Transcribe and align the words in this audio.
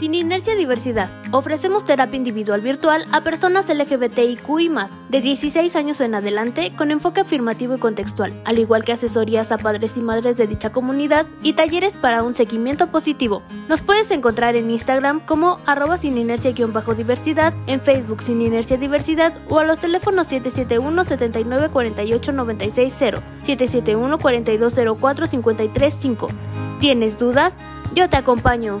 Sin 0.00 0.14
Inercia 0.14 0.54
Diversidad, 0.54 1.10
ofrecemos 1.30 1.84
terapia 1.84 2.16
individual 2.16 2.62
virtual 2.62 3.04
a 3.12 3.20
personas 3.20 3.68
LGBTIQ 3.68 4.48
y 4.58 4.70
más, 4.70 4.90
de 5.10 5.20
16 5.20 5.76
años 5.76 6.00
en 6.00 6.14
adelante, 6.14 6.72
con 6.74 6.90
enfoque 6.90 7.20
afirmativo 7.20 7.74
y 7.74 7.78
contextual, 7.78 8.32
al 8.46 8.58
igual 8.58 8.82
que 8.82 8.94
asesorías 8.94 9.52
a 9.52 9.58
padres 9.58 9.98
y 9.98 10.00
madres 10.00 10.38
de 10.38 10.46
dicha 10.46 10.72
comunidad 10.72 11.26
y 11.42 11.52
talleres 11.52 11.98
para 11.98 12.22
un 12.22 12.34
seguimiento 12.34 12.86
positivo. 12.86 13.42
Nos 13.68 13.82
puedes 13.82 14.10
encontrar 14.10 14.56
en 14.56 14.70
Instagram 14.70 15.20
como 15.20 15.58
arroba 15.66 15.98
sin 15.98 16.16
inercia-diversidad, 16.16 17.52
en 17.66 17.82
Facebook 17.82 18.22
sin 18.22 18.40
inercia 18.40 18.78
diversidad 18.78 19.34
o 19.50 19.58
a 19.58 19.64
los 19.64 19.80
teléfonos 19.80 20.28
771 20.28 21.04
79 21.04 21.68
48 21.68 22.32
96 22.32 22.94
0, 22.98 23.22
771 23.42 24.18
4204 24.18 25.26
53 25.26 25.94
5. 26.00 26.28
¿Tienes 26.80 27.18
dudas? 27.18 27.58
Yo 27.94 28.08
te 28.08 28.16
acompaño. 28.16 28.80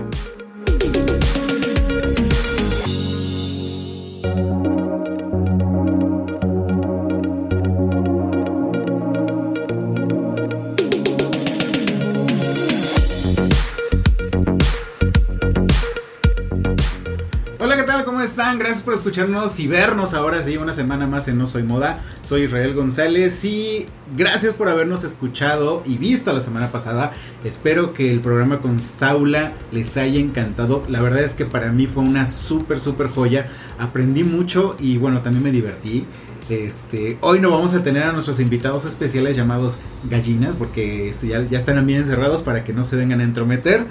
Escucharnos 19.01 19.59
y 19.59 19.65
vernos 19.65 20.13
ahora 20.13 20.43
sí, 20.43 20.57
una 20.57 20.73
semana 20.73 21.07
más 21.07 21.27
en 21.27 21.35
No 21.39 21.47
Soy 21.47 21.63
Moda. 21.63 21.99
Soy 22.21 22.43
Israel 22.43 22.75
González 22.75 23.43
y 23.45 23.87
gracias 24.15 24.53
por 24.53 24.69
habernos 24.69 25.03
escuchado 25.03 25.81
y 25.87 25.97
visto 25.97 26.31
la 26.31 26.39
semana 26.39 26.71
pasada. 26.71 27.11
Espero 27.43 27.93
que 27.93 28.11
el 28.11 28.19
programa 28.19 28.61
con 28.61 28.79
Saula 28.79 29.53
les 29.71 29.97
haya 29.97 30.19
encantado. 30.19 30.83
La 30.87 31.01
verdad 31.01 31.21
es 31.21 31.33
que 31.33 31.45
para 31.45 31.71
mí 31.71 31.87
fue 31.87 32.03
una 32.03 32.27
súper, 32.27 32.79
súper 32.79 33.07
joya. 33.07 33.47
Aprendí 33.79 34.23
mucho 34.23 34.75
y 34.79 34.97
bueno, 34.97 35.21
también 35.21 35.45
me 35.45 35.51
divertí. 35.51 36.05
Este, 36.47 37.17
hoy 37.21 37.39
no 37.39 37.49
vamos 37.49 37.73
a 37.73 37.81
tener 37.81 38.03
a 38.03 38.11
nuestros 38.11 38.39
invitados 38.39 38.85
especiales 38.85 39.35
llamados 39.35 39.79
gallinas 40.11 40.55
porque 40.55 41.09
este, 41.09 41.29
ya, 41.29 41.43
ya 41.43 41.57
están 41.57 41.83
bien 41.87 42.01
encerrados 42.01 42.43
para 42.43 42.63
que 42.63 42.71
no 42.71 42.83
se 42.83 42.97
vengan 42.97 43.19
a 43.19 43.23
entrometer. 43.23 43.87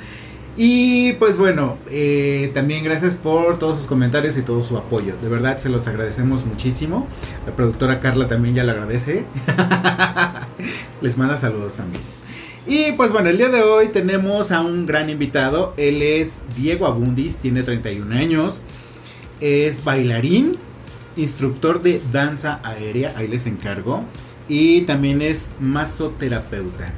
Y 0.56 1.14
pues 1.14 1.38
bueno, 1.38 1.78
eh, 1.90 2.50
también 2.54 2.84
gracias 2.84 3.14
por 3.14 3.58
todos 3.58 3.78
sus 3.78 3.86
comentarios 3.86 4.36
y 4.36 4.42
todo 4.42 4.62
su 4.62 4.76
apoyo. 4.76 5.14
De 5.22 5.28
verdad 5.28 5.58
se 5.58 5.68
los 5.68 5.86
agradecemos 5.86 6.44
muchísimo. 6.44 7.06
La 7.46 7.54
productora 7.54 8.00
Carla 8.00 8.26
también 8.28 8.54
ya 8.54 8.64
lo 8.64 8.72
agradece. 8.72 9.24
Les 11.00 11.16
manda 11.16 11.36
saludos 11.36 11.76
también. 11.76 12.02
Y 12.66 12.92
pues 12.92 13.12
bueno, 13.12 13.30
el 13.30 13.38
día 13.38 13.48
de 13.48 13.62
hoy 13.62 13.88
tenemos 13.88 14.52
a 14.52 14.60
un 14.60 14.86
gran 14.86 15.08
invitado. 15.08 15.72
Él 15.76 16.02
es 16.02 16.42
Diego 16.56 16.86
Abundis, 16.86 17.36
tiene 17.36 17.62
31 17.62 18.14
años. 18.14 18.62
Es 19.40 19.82
bailarín, 19.82 20.58
instructor 21.16 21.80
de 21.80 22.02
danza 22.12 22.60
aérea, 22.62 23.14
ahí 23.16 23.28
les 23.28 23.46
encargo. 23.46 24.04
Y 24.46 24.82
también 24.82 25.22
es 25.22 25.54
masoterapeuta. 25.58 26.92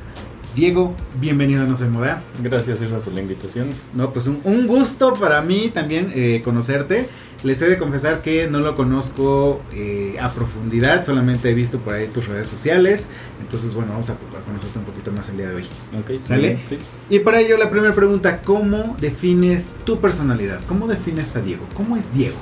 Diego, 0.55 0.95
bienvenido 1.19 1.63
a 1.63 1.67
No 1.67 1.77
Se 1.77 1.87
Moda. 1.87 2.23
Gracias, 2.43 2.83
Elsa, 2.83 2.99
por 2.99 3.15
la 3.15 3.23
invitación. 3.23 3.69
No, 3.95 4.13
pues 4.13 4.27
un, 4.27 4.67
gusto 4.67 5.15
para 5.15 5.41
mí 5.41 5.71
también 5.73 6.13
eh, 6.15 6.43
conocerte. 6.45 7.09
Les 7.43 7.61
he 7.63 7.69
de 7.69 7.79
confesar 7.79 8.21
que 8.21 8.49
no 8.49 8.61
lo 8.61 8.77
conozco 8.77 9.63
eh, 9.73 10.17
a 10.21 10.31
profundidad, 10.33 11.05
solamente 11.05 11.49
he 11.49 11.55
visto 11.55 11.79
por 11.79 11.95
ahí 11.95 12.07
tus 12.07 12.29
redes 12.29 12.49
sociales. 12.49 13.09
Entonces, 13.41 13.73
bueno, 13.73 13.93
vamos 13.93 14.11
a, 14.11 14.17
conocerte 14.45 14.79
un 14.79 14.85
poquito 14.85 15.11
más 15.11 15.31
el 15.31 15.39
día 15.39 15.49
de 15.49 15.55
hoy. 15.55 15.67
Ok, 15.99 16.23
¿sale? 16.23 16.59
Sí. 16.67 16.77
Y 17.09 17.21
para 17.21 17.41
ello, 17.41 17.57
la 17.57 17.71
primera 17.71 17.95
pregunta: 17.95 18.43
¿cómo 18.43 18.95
defines 19.01 19.73
tu 19.85 20.01
personalidad? 20.01 20.61
¿Cómo 20.69 20.87
defines 20.87 21.35
a 21.35 21.41
Diego? 21.41 21.65
¿Cómo 21.75 21.97
es 21.97 22.13
Diego? 22.13 22.37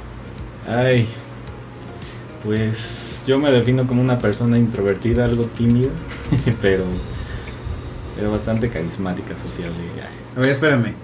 Ay, 0.69 1.07
pues 2.45 3.23
yo 3.27 3.39
me 3.39 3.53
defino 3.53 3.87
como 3.87 4.03
una 4.03 4.19
persona 4.19 4.59
introvertida, 4.59 5.25
algo 5.25 5.45
tímida, 5.45 5.91
pero 6.61 6.85
era 8.21 8.29
bastante 8.29 8.69
carismática, 8.69 9.37
social. 9.37 9.73
A 10.37 10.41
ver, 10.41 10.51
espérame. 10.51 10.95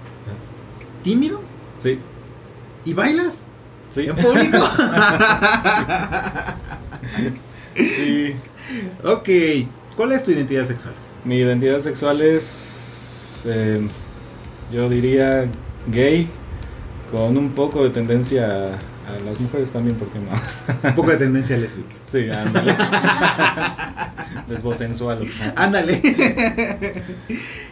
¿Tímido? 1.03 1.41
Sí. 1.77 1.99
¿Y 2.85 2.93
bailas? 2.93 3.47
Sí. 3.89 4.05
¿En 4.07 4.15
público? 4.15 4.57
sí. 7.75 8.35
Ok. 9.03 9.29
¿Cuál 9.95 10.11
es 10.11 10.23
tu 10.23 10.31
identidad 10.31 10.65
sexual? 10.65 10.93
Mi 11.25 11.37
identidad 11.37 11.79
sexual 11.79 12.21
es, 12.21 13.43
eh, 13.47 13.81
yo 14.71 14.89
diría, 14.89 15.49
gay, 15.87 16.29
con 17.11 17.35
un 17.35 17.51
poco 17.51 17.83
de 17.83 17.89
tendencia 17.89 18.77
a 19.07 19.19
las 19.19 19.39
mujeres 19.39 19.71
también, 19.71 19.95
¿por 19.95 20.09
qué 20.09 20.19
no? 20.19 20.89
Un 20.89 20.95
poco 20.95 21.11
de 21.11 21.17
tendencia 21.17 21.57
lésbica. 21.57 21.95
Sí, 22.03 22.29
ándale. 22.29 22.75
Lesbosensual. 24.49 25.27
Ándale. 25.55 26.01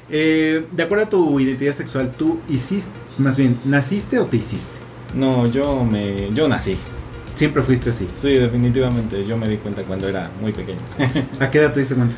eh, 0.10 0.66
de 0.72 0.84
acuerdo 0.84 1.06
a 1.06 1.10
tu 1.10 1.40
identidad 1.40 1.74
sexual, 1.74 2.12
¿tú 2.18 2.40
hiciste, 2.50 2.92
más 3.18 3.38
bien, 3.38 3.58
naciste 3.66 4.20
o 4.20 4.26
te 4.26 4.38
hiciste? 4.38 4.80
No, 5.14 5.48
yo 5.48 5.84
me, 5.84 6.34
yo 6.34 6.48
nací. 6.48 6.78
Siempre 7.36 7.62
fuiste 7.64 7.90
así. 7.90 8.08
Sí, 8.16 8.34
definitivamente. 8.34 9.26
Yo 9.26 9.38
me 9.38 9.48
di 9.50 9.58
cuenta 9.58 9.84
cuando 9.84 10.08
era 10.08 10.32
muy 10.42 10.54
pequeño. 10.54 10.80
¿A 11.40 11.52
qué 11.52 11.60
edad 11.60 11.74
te 11.74 11.82
diste 11.82 11.96
cuenta? 11.96 12.16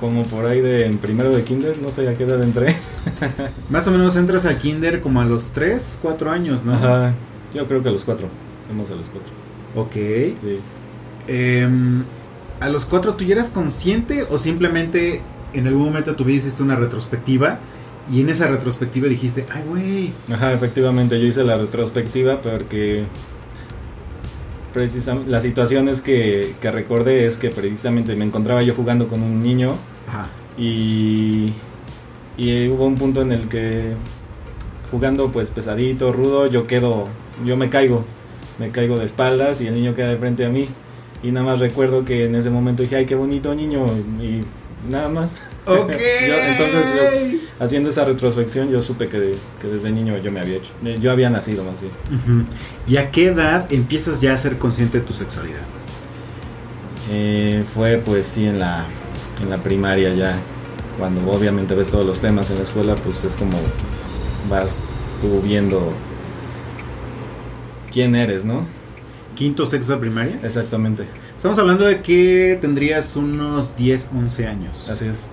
Como 0.00 0.22
por 0.24 0.46
ahí 0.46 0.60
de 0.60 0.86
en 0.86 0.98
primero 0.98 1.30
de 1.30 1.44
kinder, 1.44 1.78
no 1.80 1.90
sé 1.90 2.08
a 2.08 2.16
qué 2.16 2.24
edad 2.24 2.42
entré. 2.42 2.76
Más 3.70 3.86
o 3.88 3.90
menos 3.90 4.16
entras 4.16 4.44
al 4.44 4.58
kinder 4.58 5.00
como 5.00 5.20
a 5.20 5.24
los 5.24 5.52
3, 5.52 5.98
4 6.02 6.30
años, 6.30 6.64
¿no? 6.64 6.74
Ajá. 6.74 7.14
Yo 7.54 7.66
creo 7.66 7.82
que 7.82 7.88
a 7.88 7.92
los 7.92 8.04
4. 8.04 8.28
Fuimos 8.66 8.90
a 8.90 8.94
los 8.94 9.08
4. 9.08 9.32
Ok. 9.76 9.92
Sí. 9.92 10.58
Eh, 11.28 11.68
¿A 12.62 12.68
los 12.68 12.84
cuatro 12.84 13.14
tú 13.14 13.24
ya 13.24 13.34
eras 13.34 13.50
consciente 13.50 14.24
o 14.30 14.38
simplemente 14.38 15.20
en 15.52 15.66
algún 15.66 15.82
momento 15.82 16.14
tuviste 16.14 16.62
una 16.62 16.76
retrospectiva 16.76 17.58
y 18.08 18.20
en 18.20 18.28
esa 18.28 18.46
retrospectiva 18.46 19.08
dijiste, 19.08 19.46
ay, 19.50 19.64
güey? 19.68 20.12
Ajá, 20.32 20.52
efectivamente, 20.52 21.20
yo 21.20 21.26
hice 21.26 21.42
la 21.42 21.56
retrospectiva 21.56 22.40
porque 22.40 23.04
precisamente 24.72 25.28
la 25.28 25.40
situación 25.40 25.88
es 25.88 26.02
que, 26.02 26.54
que 26.60 26.70
recordé 26.70 27.26
es 27.26 27.38
que 27.38 27.50
precisamente 27.50 28.14
me 28.14 28.24
encontraba 28.24 28.62
yo 28.62 28.74
jugando 28.74 29.08
con 29.08 29.22
un 29.22 29.42
niño 29.42 29.74
Ajá. 30.08 30.28
y, 30.56 31.52
y 32.36 32.68
hubo 32.68 32.86
un 32.86 32.94
punto 32.94 33.22
en 33.22 33.32
el 33.32 33.48
que 33.48 33.92
jugando 34.90 35.32
pues 35.32 35.50
pesadito, 35.50 36.12
rudo, 36.12 36.46
yo 36.46 36.66
quedo, 36.66 37.06
yo 37.44 37.56
me 37.56 37.68
caigo, 37.68 38.04
me 38.58 38.70
caigo 38.70 38.98
de 38.98 39.04
espaldas 39.04 39.60
y 39.60 39.66
el 39.66 39.74
niño 39.74 39.94
queda 39.94 40.08
de 40.08 40.16
frente 40.16 40.44
a 40.44 40.48
mí. 40.48 40.68
Y 41.22 41.30
nada 41.30 41.46
más 41.46 41.60
recuerdo 41.60 42.04
que 42.04 42.24
en 42.24 42.34
ese 42.34 42.50
momento 42.50 42.82
dije, 42.82 42.96
ay, 42.96 43.06
qué 43.06 43.14
bonito 43.14 43.54
niño. 43.54 43.86
Y 44.20 44.42
nada 44.90 45.08
más. 45.08 45.34
Ok. 45.66 45.90
entonces, 46.50 46.86
yo, 46.96 47.38
haciendo 47.60 47.90
esa 47.90 48.04
retrospección, 48.04 48.70
yo 48.70 48.82
supe 48.82 49.08
que, 49.08 49.36
que, 49.60 49.68
desde 49.68 49.92
niño 49.92 50.18
yo 50.18 50.32
me 50.32 50.40
había 50.40 50.56
hecho. 50.56 50.72
Eh, 50.84 50.98
yo 51.00 51.12
había 51.12 51.30
nacido 51.30 51.62
más 51.64 51.80
bien. 51.80 52.46
¿Y 52.86 52.96
a 52.96 53.10
qué 53.10 53.26
edad 53.26 53.72
empiezas 53.72 54.20
ya 54.20 54.32
a 54.32 54.36
ser 54.36 54.58
consciente 54.58 54.98
de 54.98 55.04
tu 55.04 55.12
sexualidad? 55.12 55.60
Eh, 57.10 57.64
fue 57.74 57.98
pues 57.98 58.26
sí 58.26 58.46
en 58.46 58.58
la, 58.58 58.86
en 59.40 59.50
la 59.50 59.62
primaria 59.62 60.14
ya. 60.14 60.36
Cuando 60.98 61.30
obviamente 61.30 61.74
ves 61.74 61.90
todos 61.90 62.04
los 62.04 62.20
temas 62.20 62.50
en 62.50 62.56
la 62.56 62.64
escuela, 62.64 62.94
pues 62.96 63.24
es 63.24 63.36
como 63.36 63.58
vas 64.50 64.80
tú 65.20 65.40
viendo 65.40 65.92
quién 67.92 68.14
eres, 68.14 68.44
¿no? 68.44 68.66
quinto, 69.34 69.64
sexto 69.64 69.92
de 69.92 69.98
primaria. 69.98 70.38
Exactamente. 70.42 71.04
Estamos 71.36 71.58
hablando 71.58 71.84
de 71.84 72.02
que 72.02 72.58
tendrías 72.60 73.16
unos 73.16 73.74
10, 73.76 74.10
11 74.14 74.46
años. 74.46 74.88
Así 74.90 75.06
es. 75.06 75.28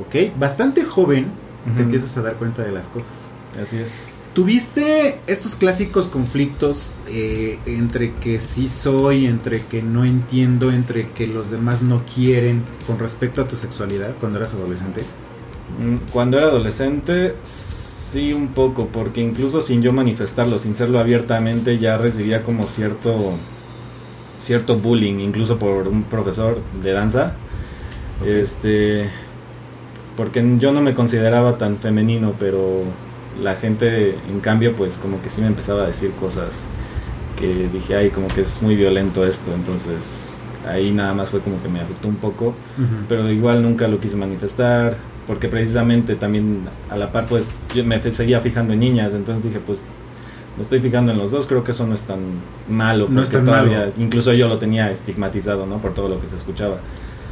Ok, 0.00 0.36
bastante 0.38 0.84
joven 0.84 1.26
te 1.66 1.70
Ujú. 1.72 1.82
empiezas 1.82 2.16
a 2.16 2.22
dar 2.22 2.36
cuenta 2.36 2.62
de 2.62 2.72
las 2.72 2.88
cosas. 2.88 3.30
Así 3.62 3.76
es. 3.76 4.14
¿Tuviste 4.34 5.18
estos 5.26 5.54
clásicos 5.54 6.08
conflictos 6.08 6.96
eh, 7.08 7.58
entre 7.66 8.14
que 8.14 8.40
sí 8.40 8.66
soy, 8.66 9.26
entre 9.26 9.66
que 9.66 9.82
no 9.82 10.06
entiendo, 10.06 10.72
entre 10.72 11.08
que 11.08 11.26
los 11.26 11.50
demás 11.50 11.82
no 11.82 12.02
quieren 12.06 12.62
con 12.86 12.98
respecto 12.98 13.42
a 13.42 13.48
tu 13.48 13.56
sexualidad 13.56 14.14
cuando 14.18 14.38
eras 14.38 14.54
adolescente? 14.54 15.02
Mm, 15.78 16.10
Cuando 16.10 16.38
era 16.38 16.46
adolescente, 16.46 17.34
sí 17.42 17.81
un 18.32 18.48
poco, 18.48 18.88
porque 18.88 19.20
incluso 19.20 19.60
sin 19.60 19.82
yo 19.82 19.92
manifestarlo, 19.92 20.58
sin 20.58 20.74
serlo 20.74 20.98
abiertamente, 20.98 21.78
ya 21.78 21.96
recibía 21.96 22.42
como 22.42 22.66
cierto 22.66 23.32
cierto 24.40 24.76
bullying, 24.76 25.20
incluso 25.20 25.58
por 25.58 25.88
un 25.88 26.02
profesor 26.04 26.60
de 26.82 26.92
danza. 26.92 27.34
Este 28.26 29.08
porque 30.16 30.44
yo 30.58 30.72
no 30.72 30.82
me 30.82 30.94
consideraba 30.94 31.56
tan 31.56 31.78
femenino, 31.78 32.34
pero 32.38 32.82
la 33.42 33.54
gente 33.54 34.16
en 34.28 34.40
cambio 34.40 34.76
pues 34.76 34.98
como 34.98 35.22
que 35.22 35.30
sí 35.30 35.40
me 35.40 35.46
empezaba 35.46 35.84
a 35.84 35.86
decir 35.86 36.10
cosas 36.12 36.68
que 37.38 37.68
dije, 37.72 37.96
ay, 37.96 38.10
como 38.10 38.28
que 38.28 38.42
es 38.42 38.60
muy 38.60 38.76
violento 38.76 39.26
esto, 39.26 39.54
entonces 39.54 40.36
ahí 40.68 40.92
nada 40.92 41.14
más 41.14 41.30
fue 41.30 41.40
como 41.40 41.60
que 41.62 41.68
me 41.68 41.80
afectó 41.80 42.08
un 42.08 42.16
poco. 42.16 42.54
Pero 43.08 43.30
igual 43.30 43.62
nunca 43.62 43.88
lo 43.88 44.00
quise 44.00 44.16
manifestar 44.16 44.96
porque 45.26 45.48
precisamente 45.48 46.14
también 46.16 46.62
a 46.90 46.96
la 46.96 47.12
par 47.12 47.26
pues 47.26 47.68
yo 47.74 47.84
me 47.84 48.00
seguía 48.10 48.40
fijando 48.40 48.72
en 48.72 48.80
niñas 48.80 49.14
entonces 49.14 49.44
dije 49.44 49.60
pues 49.64 49.80
me 50.56 50.62
estoy 50.62 50.80
fijando 50.80 51.12
en 51.12 51.18
los 51.18 51.30
dos 51.30 51.46
creo 51.46 51.64
que 51.64 51.70
eso 51.70 51.86
no 51.86 51.94
es 51.94 52.02
tan 52.04 52.20
malo 52.68 53.06
No 53.08 53.22
es 53.22 53.30
tan 53.30 53.44
todavía 53.44 53.78
malo. 53.78 53.92
incluso 53.98 54.32
yo 54.32 54.48
lo 54.48 54.58
tenía 54.58 54.90
estigmatizado 54.90 55.64
no 55.66 55.78
por 55.80 55.94
todo 55.94 56.08
lo 56.08 56.20
que 56.20 56.26
se 56.28 56.36
escuchaba 56.36 56.78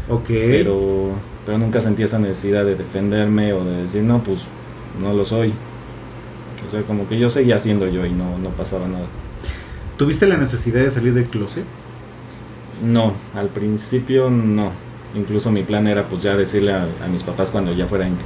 Ok. 0.08 0.28
pero 0.28 1.10
pero 1.46 1.58
nunca 1.58 1.80
sentí 1.80 2.02
esa 2.02 2.18
necesidad 2.18 2.64
de 2.64 2.76
defenderme 2.76 3.52
o 3.52 3.64
de 3.64 3.82
decir 3.82 4.02
no 4.02 4.22
pues 4.22 4.40
no 5.00 5.12
lo 5.12 5.24
soy 5.24 5.52
o 6.66 6.70
sea 6.70 6.82
como 6.82 7.08
que 7.08 7.18
yo 7.18 7.28
seguía 7.30 7.58
siendo 7.58 7.88
yo 7.88 8.06
y 8.06 8.12
no 8.12 8.38
no 8.38 8.50
pasaba 8.50 8.86
nada 8.88 9.06
¿Tuviste 9.96 10.26
la 10.26 10.38
necesidad 10.38 10.80
de 10.80 10.88
salir 10.88 11.12
del 11.12 11.24
closet? 11.26 11.64
No, 12.82 13.12
al 13.34 13.48
principio 13.50 14.30
no. 14.30 14.70
Incluso 15.14 15.50
mi 15.50 15.62
plan 15.62 15.86
era 15.86 16.08
pues 16.08 16.22
ya 16.22 16.36
decirle 16.36 16.72
a, 16.72 16.84
a 17.04 17.08
mis 17.08 17.22
papás 17.22 17.50
cuando 17.50 17.72
ya 17.74 17.86
fuera 17.86 18.06
in- 18.06 18.16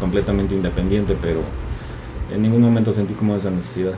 completamente 0.00 0.54
independiente, 0.54 1.16
pero 1.20 1.40
en 2.34 2.42
ningún 2.42 2.60
momento 2.62 2.92
sentí 2.92 3.14
como 3.14 3.34
esa 3.36 3.50
necesidad. 3.50 3.92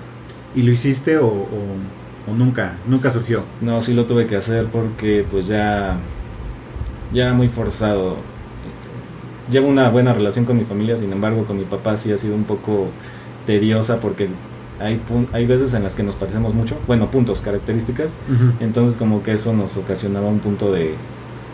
¿Y 0.55 0.63
lo 0.63 0.71
hiciste 0.71 1.19
o, 1.19 1.27
o- 1.27 2.31
o 2.31 2.35
nunca? 2.35 2.77
Nunca 2.87 3.11
surgió. 3.11 3.45
No, 3.61 3.83
sí 3.83 3.95
lo 3.95 4.07
tuve 4.07 4.27
que 4.27 4.37
hacer 4.37 4.67
porque 4.67 5.25
pues 5.31 5.47
ya, 5.49 5.99
ya 7.13 7.25
era 7.25 7.35
muy 7.35 7.49
forzado. 7.49 8.17
Llevo 9.51 9.69
una 9.69 9.89
buena 9.91 10.13
relación 10.13 10.45
con 10.45 10.57
mi 10.57 10.65
familia, 10.65 10.97
sin 10.97 11.13
embargo 11.13 11.45
con 11.47 11.57
mi 11.57 11.65
papá 11.65 11.97
sí 11.97 12.13
ha 12.13 12.19
sido 12.19 12.35
un 12.35 12.45
poco 12.45 12.89
tediosa 13.45 14.01
porque 14.01 14.29
hay, 14.81 15.01
hay 15.33 15.47
veces 15.47 15.73
en 15.75 15.85
las 15.85 15.95
que 15.95 16.03
nos 16.03 16.17
parecemos 16.17 16.53
mucho, 16.53 16.77
bueno, 16.89 17.11
puntos, 17.13 17.41
características, 17.43 18.15
entonces 18.61 18.99
como 18.99 19.23
que 19.23 19.33
eso 19.33 19.53
nos 19.53 19.77
ocasionaba 19.77 20.27
un 20.29 20.41
punto 20.41 20.73
de, 20.73 20.95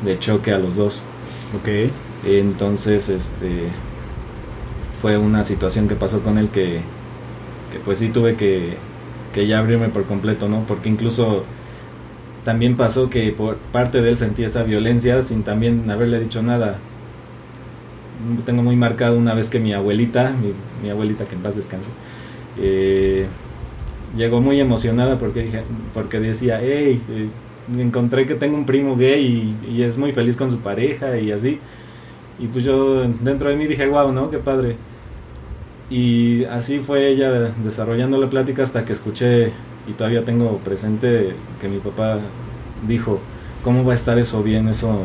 de 0.05 0.19
choque 0.19 0.53
a 0.53 0.59
los 0.59 0.77
dos. 0.77 1.03
Ok. 1.57 1.91
Entonces, 2.25 3.09
este 3.09 3.69
fue 5.01 5.19
una 5.19 5.43
situación 5.43 5.89
que 5.89 5.97
pasó 5.97 6.23
con 6.23 6.39
él 6.39 6.49
que, 6.51 6.81
que 7.73 7.79
pues 7.85 7.99
sí 7.99 8.09
tuve 8.11 8.37
que, 8.37 8.77
que 9.35 9.47
ya 9.49 9.59
abrirme 9.59 9.89
por 9.89 10.05
completo, 10.05 10.49
¿no? 10.49 10.65
Porque 10.67 10.89
incluso 10.89 11.45
también 12.45 12.77
pasó 12.77 13.11
que 13.11 13.33
por 13.33 13.57
parte 13.57 14.01
de 14.01 14.11
él 14.11 14.17
sentí 14.17 14.45
esa 14.45 14.63
violencia 14.63 15.23
sin 15.23 15.43
también 15.43 15.91
haberle 15.91 16.21
dicho 16.21 16.43
nada. 16.43 16.79
Tengo 18.47 18.63
muy 18.63 18.77
marcado 18.77 19.19
una 19.19 19.35
vez 19.35 19.51
que 19.51 19.59
mi 19.59 19.73
abuelita, 19.73 20.33
mi, 20.33 20.53
mi 20.83 20.91
abuelita 20.91 21.25
que 21.25 21.35
en 21.35 21.43
paz 21.43 21.57
descanse, 21.57 21.89
eh, 22.59 23.27
llegó 24.17 24.41
muy 24.41 24.61
emocionada 24.61 25.19
porque, 25.19 25.43
dije, 25.43 25.65
porque 25.95 26.21
decía, 26.21 26.61
hey, 26.63 27.01
eh, 27.11 27.29
encontré 27.77 28.27
que 28.27 28.35
tengo 28.35 28.57
un 28.57 28.67
primo 28.67 28.97
gay 28.97 29.57
y, 29.65 29.71
y 29.71 29.83
es 29.83 29.99
muy 29.99 30.13
feliz 30.13 30.37
con 30.37 30.51
su 30.51 30.59
pareja 30.59 31.19
y 31.19 31.33
así. 31.33 31.59
Y 32.39 32.47
pues 32.49 32.65
yo 32.65 33.03
dentro 33.03 33.51
de 33.51 33.57
mí 33.57 33.67
dije, 33.67 33.87
wow, 33.87 34.13
¿no? 34.13 34.31
Qué 34.31 34.39
padre. 34.39 34.77
Y 35.91 36.45
así 36.47 36.79
fue 36.79 37.09
ella 37.09 37.31
desarrollando 37.31 38.19
la 38.19 38.31
plática 38.31 38.63
hasta 38.63 38.85
que 38.85 38.93
escuché, 38.93 39.53
y 39.87 39.93
todavía 39.93 40.25
tengo 40.25 40.57
presente, 40.59 41.35
que 41.61 41.69
mi 41.69 41.79
papá 41.79 42.19
dijo, 42.89 43.21
¿cómo 43.63 43.85
va 43.85 43.93
a 43.93 43.95
estar 43.95 44.19
eso 44.19 44.43
bien? 44.43 44.69
Eso, 44.69 45.01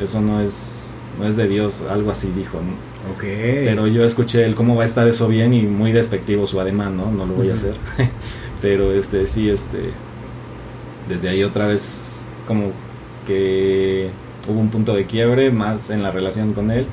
eso 0.00 0.20
no 0.20 0.40
es, 0.40 1.00
no 1.18 1.26
es 1.26 1.36
de 1.36 1.48
Dios, 1.48 1.82
algo 1.88 2.10
así 2.10 2.30
dijo. 2.36 2.58
¿no? 2.58 3.14
Ok. 3.14 3.22
Pero 3.22 3.86
yo 3.86 4.04
escuché 4.04 4.44
el 4.44 4.54
cómo 4.54 4.76
va 4.76 4.82
a 4.82 4.86
estar 4.86 5.08
eso 5.08 5.26
bien 5.26 5.54
y 5.54 5.62
muy 5.62 5.92
despectivo 5.92 6.46
su 6.46 6.60
ademán, 6.60 6.96
¿no? 6.96 7.10
No 7.10 7.24
lo 7.24 7.34
voy 7.34 7.50
a 7.50 7.54
hacer. 7.54 7.74
Pero 8.60 8.92
este 8.92 9.26
sí, 9.26 9.48
este 9.48 9.78
desde 11.10 11.28
ahí 11.28 11.42
otra 11.44 11.66
vez 11.66 12.24
como 12.46 12.72
que 13.26 14.08
hubo 14.48 14.58
un 14.58 14.70
punto 14.70 14.94
de 14.94 15.04
quiebre 15.04 15.50
más 15.50 15.90
en 15.90 16.02
la 16.02 16.10
relación 16.10 16.54
con 16.54 16.70
él 16.70 16.86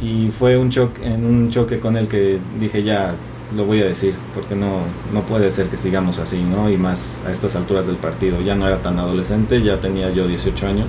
y 0.00 0.30
fue 0.30 0.56
un 0.56 0.70
choque 0.70 1.04
en 1.04 1.24
un 1.24 1.50
choque 1.50 1.80
con 1.80 1.96
él 1.96 2.06
que 2.06 2.38
dije 2.60 2.84
ya 2.84 3.16
lo 3.56 3.64
voy 3.64 3.80
a 3.80 3.86
decir 3.86 4.14
porque 4.34 4.54
no 4.54 4.82
no 5.12 5.22
puede 5.22 5.50
ser 5.50 5.68
que 5.68 5.76
sigamos 5.76 6.18
así, 6.18 6.42
¿no? 6.42 6.70
Y 6.70 6.76
más 6.76 7.24
a 7.26 7.30
estas 7.30 7.56
alturas 7.56 7.86
del 7.86 7.96
partido, 7.96 8.40
ya 8.42 8.54
no 8.54 8.66
era 8.66 8.82
tan 8.82 8.98
adolescente, 8.98 9.62
ya 9.62 9.80
tenía 9.80 10.10
yo 10.10 10.28
18 10.28 10.66
años. 10.66 10.86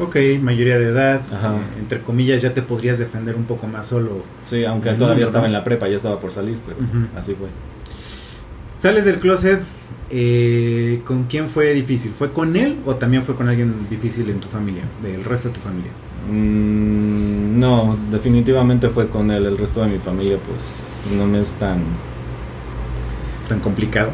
Ok, 0.00 0.16
mayoría 0.40 0.78
de 0.78 0.86
edad. 0.86 1.20
Ajá. 1.32 1.54
eh, 1.54 1.78
entre 1.80 2.00
comillas, 2.00 2.42
ya 2.42 2.52
te 2.54 2.62
podrías 2.62 2.98
defender 2.98 3.36
un 3.36 3.44
poco 3.44 3.66
más 3.66 3.86
solo. 3.86 4.22
Sí, 4.44 4.64
aunque 4.64 4.90
todavía 4.94 5.08
mundo, 5.14 5.24
estaba 5.26 5.42
¿no? 5.42 5.46
en 5.48 5.52
la 5.52 5.62
prepa, 5.62 5.88
ya 5.88 5.96
estaba 5.96 6.18
por 6.18 6.32
salir, 6.32 6.58
pero 6.66 6.78
así 7.16 7.34
fue. 7.34 7.48
Sales 8.76 9.04
del 9.04 9.18
closet. 9.18 9.60
Eh, 10.10 11.02
¿Con 11.04 11.24
quién 11.24 11.48
fue 11.48 11.72
difícil? 11.74 12.12
¿Fue 12.12 12.32
con 12.32 12.56
él 12.56 12.80
o 12.84 12.96
también 12.96 13.22
fue 13.22 13.34
con 13.36 13.48
alguien 13.48 13.88
difícil 13.88 14.28
en 14.30 14.40
tu 14.40 14.48
familia? 14.48 14.84
Del 15.02 15.24
resto 15.24 15.48
de 15.48 15.54
tu 15.54 15.60
familia. 15.60 15.90
Mm, 16.30 17.58
no, 17.58 17.96
definitivamente 18.10 18.88
fue 18.88 19.08
con 19.08 19.30
él. 19.30 19.46
El 19.46 19.58
resto 19.58 19.82
de 19.82 19.88
mi 19.88 19.98
familia, 19.98 20.38
pues, 20.46 21.02
no 21.16 21.26
me 21.26 21.40
es 21.40 21.54
tan, 21.54 22.00
Tan 23.48 23.60
complicado. 23.60 24.12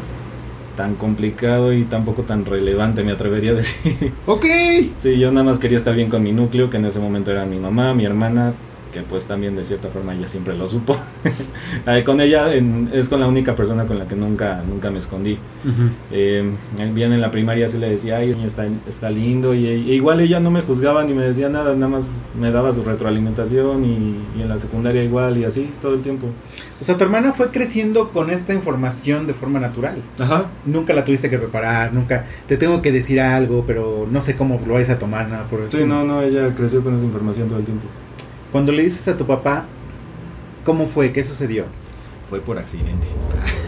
tan 0.75 0.95
complicado 0.95 1.73
y 1.73 1.85
tampoco 1.85 2.23
tan 2.23 2.45
relevante, 2.45 3.03
me 3.03 3.11
atrevería 3.11 3.51
a 3.51 3.53
decir. 3.55 4.13
Ok. 4.25 4.45
sí, 4.93 5.17
yo 5.19 5.31
nada 5.31 5.43
más 5.45 5.59
quería 5.59 5.77
estar 5.77 5.95
bien 5.95 6.09
con 6.09 6.23
mi 6.23 6.31
núcleo, 6.31 6.69
que 6.69 6.77
en 6.77 6.85
ese 6.85 6.99
momento 6.99 7.31
era 7.31 7.45
mi 7.45 7.59
mamá, 7.59 7.93
mi 7.93 8.05
hermana, 8.05 8.53
que 8.91 9.01
pues 9.01 9.25
también 9.27 9.55
de 9.55 9.63
cierta 9.63 9.89
forma 9.89 10.13
ella 10.13 10.27
siempre 10.27 10.55
lo 10.55 10.67
supo. 10.69 10.95
Eh, 11.87 12.03
con 12.03 12.19
ella 12.21 12.53
en- 12.53 12.89
es 12.93 13.07
con 13.09 13.19
la 13.21 13.27
única 13.27 13.55
persona 13.55 13.85
con 13.87 13.97
la 13.97 14.05
que 14.07 14.15
nunca, 14.15 14.61
nunca 14.67 14.91
me 14.91 14.99
escondí. 14.99 15.33
Ujú. 15.63 15.89
Eh, 16.11 16.43
bien 16.93 17.11
en 17.13 17.21
la 17.21 17.31
primaria 17.31 17.67
sí 17.69 17.77
le 17.77 17.89
decía, 17.89 18.17
ay, 18.17 18.35
está, 18.45 18.67
está 18.87 19.09
lindo, 19.09 19.53
y, 19.55 19.65
e 19.67 19.73
igual 19.95 20.19
ella 20.19 20.39
no 20.39 20.51
me 20.51 20.61
juzgaba 20.61 21.03
ni 21.03 21.13
me 21.13 21.23
decía 21.23 21.49
nada, 21.49 21.73
nada 21.75 21.87
más 21.87 22.19
me 22.39 22.51
daba 22.51 22.71
su 22.73 22.83
retroalimentación, 22.83 23.83
y, 23.85 24.17
y 24.37 24.41
en 24.41 24.49
la 24.49 24.57
secundaria 24.59 25.03
igual, 25.03 25.37
y 25.37 25.45
así, 25.45 25.71
todo 25.81 25.93
el 25.95 26.01
tiempo. 26.01 26.27
O 26.79 26.83
sea, 26.83 26.97
tu 26.97 27.03
hermana 27.03 27.31
fue 27.31 27.49
creciendo 27.51 28.09
con 28.09 28.29
esta 28.29 28.53
información 28.53 29.25
de 29.27 29.33
forma 29.33 29.59
natural. 29.59 30.01
Ajá. 30.19 30.47
Nunca 30.65 30.93
la 30.93 31.03
tuviste 31.03 31.29
que 31.29 31.37
preparar, 31.37 31.93
nunca 31.93 32.25
te 32.47 32.57
tengo 32.57 32.81
que 32.81 32.91
decir 32.91 33.21
algo, 33.21 33.63
pero 33.65 34.07
no 34.11 34.19
sé 34.21 34.35
cómo 34.35 34.59
lo 34.67 34.73
vais 34.75 34.89
a 34.89 34.99
tomar, 34.99 35.29
nada 35.29 35.47
por 35.47 35.69
Sí, 35.71 35.83
no, 35.85 36.03
no, 36.03 36.21
ella 36.21 36.53
creció 36.55 36.83
con 36.83 36.95
esa 36.95 37.05
información 37.05 37.47
todo 37.47 37.59
el 37.59 37.65
tiempo. 37.65 37.85
Cuando 38.51 38.71
le 38.71 38.83
dices 38.83 39.07
a 39.07 39.17
tu 39.17 39.25
papá, 39.25 39.65
¿cómo 40.65 40.85
fue? 40.85 41.11
¿Qué 41.13 41.23
sucedió? 41.23 41.65
Fue 42.29 42.39
por 42.39 42.57
accidente. 42.57 43.07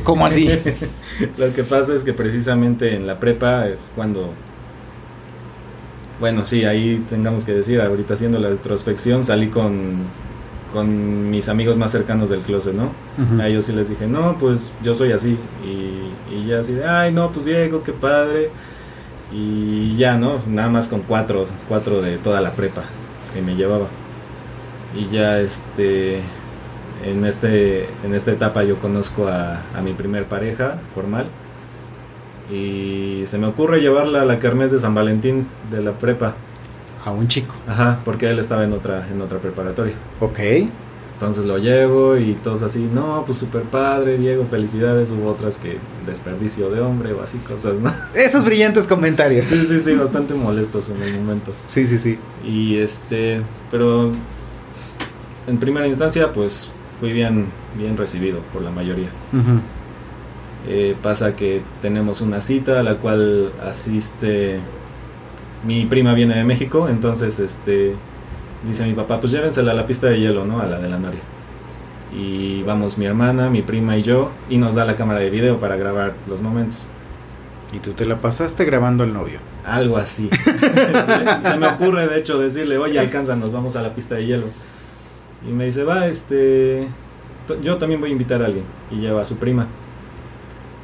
¿Cómo 0.04 0.26
así? 0.26 0.50
Lo 1.38 1.54
que 1.54 1.64
pasa 1.64 1.94
es 1.96 2.04
que 2.04 2.14
precisamente 2.14 2.96
en 2.96 3.08
la 3.08 3.20
prepa 3.20 3.68
es 3.68 3.94
cuando... 3.96 4.34
Bueno, 6.20 6.44
sí, 6.46 6.64
ahí 6.64 7.04
tengamos 7.10 7.44
que 7.44 7.54
decir, 7.54 7.82
ahorita 7.82 8.14
haciendo 8.14 8.40
la 8.40 8.50
retrospección 8.50 9.24
salí 9.26 9.48
con, 9.48 10.04
con 10.72 11.30
mis 11.30 11.50
amigos 11.50 11.78
más 11.78 11.92
cercanos 11.92 12.30
del 12.30 12.42
closet, 12.42 12.74
¿no? 12.74 12.92
A 13.42 13.48
ellos 13.48 13.66
sí 13.66 13.74
les 13.74 13.90
dije, 13.90 14.08
no, 14.08 14.38
pues 14.38 14.72
yo 14.84 14.96
soy 14.96 15.12
así. 15.12 15.38
Y, 15.66 16.34
y 16.34 16.46
ya 16.48 16.60
así 16.60 16.74
de, 16.74 16.86
ay, 16.86 17.12
no, 17.12 17.32
pues 17.32 17.46
Diego, 17.46 17.84
qué 17.84 17.92
padre. 17.92 18.52
Y 19.34 19.98
ya, 19.98 20.18
¿no? 20.18 20.40
Nada 20.48 20.70
más 20.70 20.88
con 20.88 21.02
cuatro, 21.02 21.46
cuatro 21.68 22.02
de 22.02 22.18
toda 22.18 22.40
la 22.42 22.54
prepa 22.54 22.84
que 23.34 23.42
me 23.42 23.56
llevaba. 23.56 23.88
Y 24.96 25.10
ya, 25.10 25.40
este, 25.40 26.20
en, 27.04 27.26
este, 27.26 27.86
en 28.04 28.14
esta 28.14 28.32
etapa 28.32 28.64
yo 28.64 28.80
conozco 28.80 29.28
a, 29.28 29.62
a 29.76 29.82
mi 29.82 29.94
primer 29.94 30.26
pareja 30.26 30.80
formal. 30.94 31.28
Y 32.52 33.24
se 33.26 33.38
me 33.38 33.48
ocurre 33.48 33.80
llevarla 33.80 34.22
a 34.22 34.26
la 34.26 34.40
kermés 34.40 34.72
de 34.72 34.80
San 34.80 34.94
Valentín 34.94 35.48
de 35.72 35.82
la 35.82 35.94
prepa. 35.94 36.36
A 37.06 37.12
un 37.12 37.28
chico. 37.28 37.54
Ajá, 37.68 38.00
porque 38.06 38.30
él 38.30 38.40
estaba 38.40 38.64
en 38.64 38.72
otra, 38.72 39.08
en 39.10 39.22
otra 39.22 39.40
preparatoria. 39.40 39.94
Ok. 40.22 40.40
Entonces 41.14 41.46
lo 41.46 41.58
llevo 41.58 42.18
y 42.18 42.34
todos 42.34 42.64
así, 42.64 42.80
no, 42.80 43.24
pues 43.26 43.38
super 43.38 43.62
padre, 43.64 44.18
Diego, 44.18 44.46
felicidades. 44.46 45.12
Hubo 45.12 45.30
otras 45.30 45.58
que 45.58 45.78
desperdicio 46.06 46.70
de 46.70 46.82
hombre 46.82 47.14
o 47.14 47.22
así 47.22 47.38
cosas, 47.38 47.80
¿no? 47.80 47.94
Esos 48.14 48.44
brillantes 48.44 48.88
comentarios. 48.88 49.46
Sí, 49.46 49.64
sí, 49.66 49.80
sí, 49.80 49.94
bastante 49.94 50.34
molestos 50.34 50.90
en 50.90 51.02
el 51.02 51.14
momento. 51.14 51.54
Sí, 51.68 51.88
sí, 51.88 51.98
sí. 51.98 52.18
Y 52.46 52.78
este, 52.78 53.42
pero 53.70 54.12
en 55.48 55.58
primera 55.58 55.88
instancia, 55.88 56.32
pues 56.32 56.72
fui 57.00 57.14
bien, 57.14 57.48
bien 57.78 57.98
recibido 57.98 58.40
por 58.54 58.62
la 58.62 58.72
mayoría. 58.72 59.10
Eh, 60.68 60.96
pasa 61.02 61.36
que 61.36 61.62
tenemos 61.82 62.22
una 62.22 62.40
cita 62.40 62.80
a 62.80 62.84
la 62.84 62.96
cual 62.96 63.52
asiste 63.62 64.60
mi 65.66 65.86
prima 65.86 66.14
viene 66.14 66.36
de 66.36 66.44
México, 66.44 66.88
entonces 66.90 67.40
este 67.40 67.96
dice 68.66 68.86
mi 68.86 68.94
papá, 68.94 69.20
pues 69.20 69.32
llévensela 69.32 69.72
a 69.72 69.76
la 69.76 69.86
pista 69.86 70.08
de 70.08 70.20
hielo, 70.20 70.46
¿no? 70.46 70.62
A 70.62 70.66
la 70.66 70.80
de 70.80 70.90
la 70.90 70.98
Noria. 70.98 71.20
Y 72.16 72.62
vamos 72.64 72.98
mi 72.98 73.06
hermana, 73.06 73.50
mi 73.50 73.62
prima 73.62 73.98
y 73.98 74.04
yo, 74.04 74.32
y 74.50 74.58
nos 74.58 74.76
da 74.76 74.86
la 74.86 74.96
cámara 74.96 75.20
de 75.20 75.30
video 75.30 75.60
para 75.60 75.76
grabar 75.76 76.14
los 76.28 76.42
momentos. 76.42 76.86
Y 77.74 77.80
tú 77.80 77.92
te 77.94 78.06
la 78.06 78.20
pasaste 78.20 78.66
grabando 78.66 79.04
al 79.04 79.14
novio. 79.14 79.40
Algo 79.66 79.98
así. 79.98 80.30
Se 81.44 81.58
me 81.58 81.68
ocurre, 81.68 82.08
de 82.08 82.20
hecho, 82.20 82.38
decirle, 82.38 82.78
oye, 82.78 83.00
alcanza, 83.00 83.36
nos 83.36 83.52
vamos 83.52 83.76
a 83.76 83.82
la 83.82 83.96
pista 83.96 84.16
de 84.16 84.28
hielo. 84.28 84.46
Y 85.48 85.52
me 85.52 85.66
dice, 85.66 85.84
va, 85.84 86.08
este, 86.08 86.88
yo 87.62 87.78
también 87.78 88.00
voy 88.00 88.10
a 88.10 88.14
invitar 88.14 88.42
a 88.42 88.46
alguien. 88.46 88.66
Y 88.92 88.98
lleva 88.98 89.22
a 89.22 89.26
su 89.26 89.38
prima. 89.38 89.68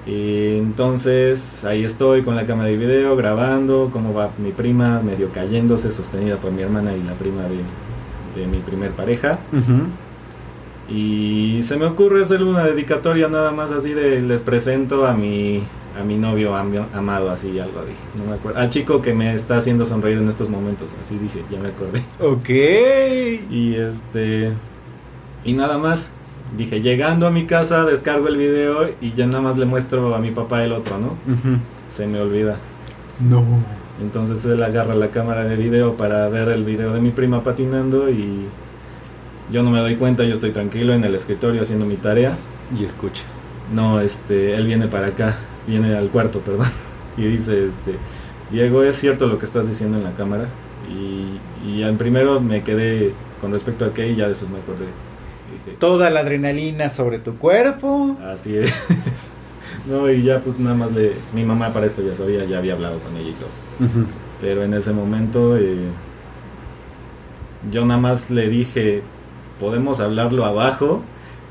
Y 0.05 0.57
entonces 0.57 1.65
ahí 1.65 1.83
estoy 1.83 2.23
con 2.23 2.35
la 2.35 2.45
cámara 2.45 2.69
de 2.69 2.77
video 2.77 3.15
grabando 3.15 3.89
cómo 3.91 4.13
va 4.13 4.31
mi 4.37 4.51
prima 4.51 5.01
medio 5.01 5.31
cayéndose, 5.31 5.91
sostenida 5.91 6.37
por 6.37 6.51
mi 6.51 6.61
hermana 6.63 6.93
y 6.95 7.03
la 7.03 7.13
prima 7.13 7.43
de, 7.43 8.41
de 8.41 8.47
mi 8.47 8.57
primer 8.59 8.91
pareja. 8.91 9.39
Y 10.89 11.59
se 11.61 11.77
me 11.77 11.85
ocurre 11.85 12.23
hacerle 12.23 12.49
una 12.49 12.65
dedicatoria 12.65 13.27
nada 13.27 13.51
más 13.51 13.71
así 13.71 13.93
de 13.93 14.21
les 14.21 14.41
presento 14.41 15.05
a 15.05 15.13
mi 15.13 15.61
a 15.99 16.03
mi 16.03 16.17
novio 16.17 16.55
am- 16.55 16.87
amado, 16.93 17.29
así 17.31 17.59
algo 17.59 17.81
dije, 17.81 17.97
no 18.17 18.25
me 18.25 18.35
acuerdo. 18.35 18.59
Al 18.59 18.69
chico 18.69 19.01
que 19.01 19.13
me 19.13 19.33
está 19.33 19.57
haciendo 19.57 19.85
sonreír 19.85 20.17
en 20.17 20.27
estos 20.27 20.49
momentos, 20.49 20.89
así 21.01 21.17
dije, 21.17 21.43
ya 21.51 21.59
me 21.59 21.69
acordé. 21.69 22.03
Ok. 22.19 22.49
Y 23.51 23.75
este 23.75 24.51
y 25.43 25.53
nada 25.53 25.77
más 25.77 26.11
dije, 26.57 26.81
llegando 26.81 27.27
a 27.27 27.31
mi 27.31 27.45
casa 27.45 27.85
descargo 27.85 28.27
el 28.27 28.37
video 28.37 28.89
y 29.01 29.13
ya 29.13 29.25
nada 29.27 29.41
más 29.41 29.57
le 29.57 29.65
muestro 29.65 30.15
a 30.15 30.19
mi 30.19 30.31
papá 30.31 30.63
el 30.63 30.71
otro, 30.73 30.97
¿no? 30.97 31.17
Se 31.87 32.07
me 32.07 32.19
olvida. 32.19 32.57
No. 33.19 33.43
Entonces 34.01 34.45
él 34.45 34.61
agarra 34.63 34.95
la 34.95 35.11
cámara 35.11 35.43
de 35.43 35.55
video 35.57 35.95
para 35.97 36.27
ver 36.29 36.49
el 36.49 36.63
video 36.63 36.93
de 36.93 37.01
mi 37.01 37.11
prima 37.11 37.43
patinando 37.43 38.09
y 38.09 38.45
yo 39.51 39.63
no 39.63 39.71
me 39.71 39.79
doy 39.79 39.95
cuenta, 39.95 40.23
yo 40.23 40.33
estoy 40.33 40.51
tranquilo 40.51 40.93
en 40.93 41.03
el 41.03 41.15
escritorio 41.15 41.61
haciendo 41.61 41.85
mi 41.85 41.95
tarea. 41.95 42.37
Y 42.79 42.83
escuchas. 42.85 43.41
No, 43.73 43.99
este, 43.99 44.55
él 44.55 44.65
viene 44.67 44.87
para 44.87 45.07
acá, 45.07 45.35
viene 45.67 45.95
al 45.95 46.09
cuarto, 46.09 46.39
perdón, 46.45 46.67
y 47.17 47.23
dice, 47.25 47.65
este, 47.65 47.95
Diego, 48.51 48.83
es 48.83 48.95
cierto 48.95 49.27
lo 49.27 49.37
que 49.37 49.45
estás 49.45 49.67
diciendo 49.67 49.97
en 49.97 50.03
la 50.03 50.13
cámara. 50.13 50.47
Y, 50.89 51.39
y 51.69 51.83
al 51.83 51.97
primero 51.97 52.41
me 52.41 52.63
quedé 52.63 53.13
con 53.41 53.51
respecto 53.51 53.85
a 53.85 53.93
qué 53.93 54.09
y 54.09 54.15
ya 54.15 54.27
después 54.27 54.49
me 54.49 54.57
acordé. 54.59 54.85
Dije, 55.65 55.77
Toda 55.77 56.09
la 56.09 56.21
adrenalina 56.21 56.89
sobre 56.89 57.19
tu 57.19 57.37
cuerpo. 57.37 58.17
así 58.25 58.55
es. 58.57 59.31
No, 59.87 60.09
y 60.09 60.23
ya 60.23 60.41
pues 60.41 60.57
nada 60.59 60.75
más 60.75 60.91
le, 60.91 61.13
mi 61.33 61.43
mamá 61.43 61.71
para 61.71 61.85
esto 61.85 62.01
ya 62.01 62.15
sabía, 62.15 62.43
ya 62.45 62.57
había 62.57 62.73
hablado 62.73 62.97
con 62.99 63.15
ella 63.15 63.29
y 63.29 63.33
todo. 63.33 63.49
Pero 64.41 64.63
en 64.63 64.73
ese 64.73 64.93
momento 64.93 65.57
eh, 65.57 65.77
yo 67.71 67.85
nada 67.85 67.99
más 67.99 68.31
le 68.31 68.49
dije, 68.49 69.03
podemos 69.59 69.99
hablarlo 69.99 70.45
abajo. 70.45 71.01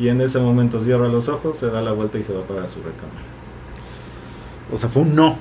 Y 0.01 0.09
en 0.09 0.21
ese 0.21 0.39
momento 0.41 0.79
cierra 0.81 1.09
los 1.09 1.29
ojos, 1.29 1.59
se 1.59 1.69
da 1.69 1.81
la 1.81 1.91
vuelta 1.93 2.19
y 2.19 2.23
se 2.23 2.33
va 2.33 2.43
para 2.43 2.69
su 2.69 2.79
recámara. 2.81 3.27
O 4.73 4.77
sea, 4.77 4.89
fue 4.89 5.03
un 5.03 5.15
no. 5.15 5.39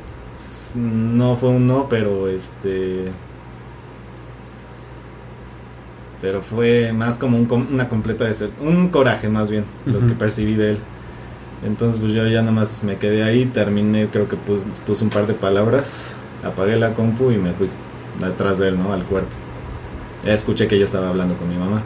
No 0.76 1.36
fue 1.36 1.50
un 1.50 1.68
no, 1.68 1.88
pero 1.90 2.28
este... 2.28 3.12
Pero 6.22 6.42
fue 6.42 6.94
más 6.94 7.20
como 7.20 7.38
un 7.38 7.52
una 7.72 7.90
completa 7.90 8.26
de 8.26 8.52
un 8.60 8.90
coraje 8.90 9.30
más 9.30 9.52
bien, 9.52 9.66
lo 9.86 10.06
que 10.06 10.14
percibí 10.16 10.56
de 10.56 10.72
él. 10.72 10.78
Entonces 11.64 12.00
pues 12.02 12.14
yo 12.14 12.28
ya 12.28 12.42
nada 12.42 12.54
más 12.54 12.84
me 12.84 12.98
quedé 12.98 13.24
ahí, 13.24 13.46
terminé, 13.48 14.10
creo 14.10 14.28
que 14.28 14.38
pus- 14.38 14.66
puse 14.86 15.04
un 15.04 15.12
par 15.12 15.28
de 15.28 15.34
palabras, 15.36 16.18
apagué 16.44 16.78
la 16.78 16.94
compu 16.94 17.32
y 17.32 17.38
me 17.38 17.54
fui 17.54 17.70
detrás 18.20 18.60
de 18.60 18.70
él, 18.70 18.80
¿no? 18.80 18.94
Al 18.94 19.06
cuarto. 19.06 19.36
Ya 20.24 20.34
escuché 20.34 20.68
que 20.68 20.76
ella 20.76 20.86
estaba 20.86 21.10
hablando 21.10 21.38
con 21.38 21.50
mi 21.50 21.58
mamá. 21.58 21.84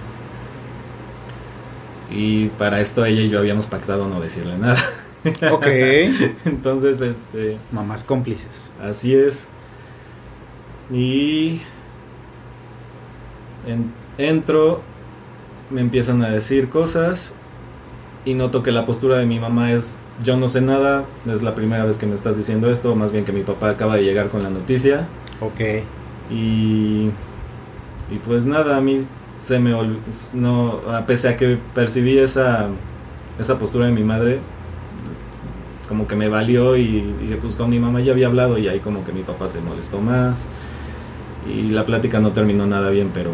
Y 2.09 2.49
para 2.49 2.81
esto 2.81 3.05
ella 3.05 3.21
y 3.21 3.29
yo 3.29 3.39
habíamos 3.39 3.67
pactado 3.67 4.07
no 4.07 4.19
decirle 4.19 4.57
nada. 4.57 4.77
Ok. 5.51 5.65
Entonces, 6.45 7.01
este... 7.01 7.57
Mamás 7.71 8.03
cómplices. 8.03 8.71
Así 8.81 9.13
es. 9.15 9.47
Y 10.91 11.61
en- 13.67 13.91
entro, 14.17 14.81
me 15.69 15.81
empiezan 15.81 16.21
a 16.23 16.29
decir 16.29 16.69
cosas 16.69 17.33
y 18.25 18.33
noto 18.35 18.61
que 18.61 18.71
la 18.71 18.85
postura 18.85 19.17
de 19.17 19.25
mi 19.25 19.39
mamá 19.39 19.71
es 19.71 19.99
yo 20.23 20.37
no 20.37 20.47
sé 20.47 20.61
nada, 20.61 21.05
es 21.25 21.41
la 21.41 21.55
primera 21.55 21.85
vez 21.85 21.97
que 21.97 22.05
me 22.05 22.13
estás 22.13 22.37
diciendo 22.37 22.69
esto, 22.69 22.93
más 22.95 23.11
bien 23.11 23.25
que 23.25 23.31
mi 23.31 23.41
papá 23.41 23.69
acaba 23.69 23.95
de 23.95 24.03
llegar 24.03 24.27
con 24.29 24.43
la 24.43 24.49
noticia 24.49 25.07
Ok. 25.39 25.59
y 26.29 27.09
y 28.11 28.17
pues 28.25 28.45
nada, 28.45 28.77
a 28.77 28.81
mí 28.81 28.97
se 29.39 29.59
me 29.59 29.73
ol- 29.73 29.97
no 30.33 30.81
a 30.87 31.05
pese 31.07 31.29
a 31.29 31.37
que 31.37 31.57
percibí 31.73 32.17
esa 32.19 32.67
esa 33.39 33.57
postura 33.57 33.85
de 33.87 33.91
mi 33.93 34.03
madre 34.03 34.39
como 35.91 36.07
que 36.07 36.15
me 36.15 36.29
valió 36.29 36.77
y 36.77 37.01
dije 37.19 37.35
pues 37.35 37.57
con 37.57 37.69
mi 37.69 37.77
mamá 37.77 37.99
ya 37.99 38.13
había 38.13 38.27
hablado 38.27 38.57
y 38.57 38.69
ahí 38.69 38.79
como 38.79 39.03
que 39.03 39.11
mi 39.11 39.23
papá 39.23 39.49
se 39.49 39.59
molestó 39.59 39.99
más 39.99 40.45
y 41.53 41.69
la 41.69 41.85
plática 41.85 42.21
no 42.21 42.31
terminó 42.31 42.65
nada 42.65 42.91
bien 42.91 43.11
pero 43.13 43.31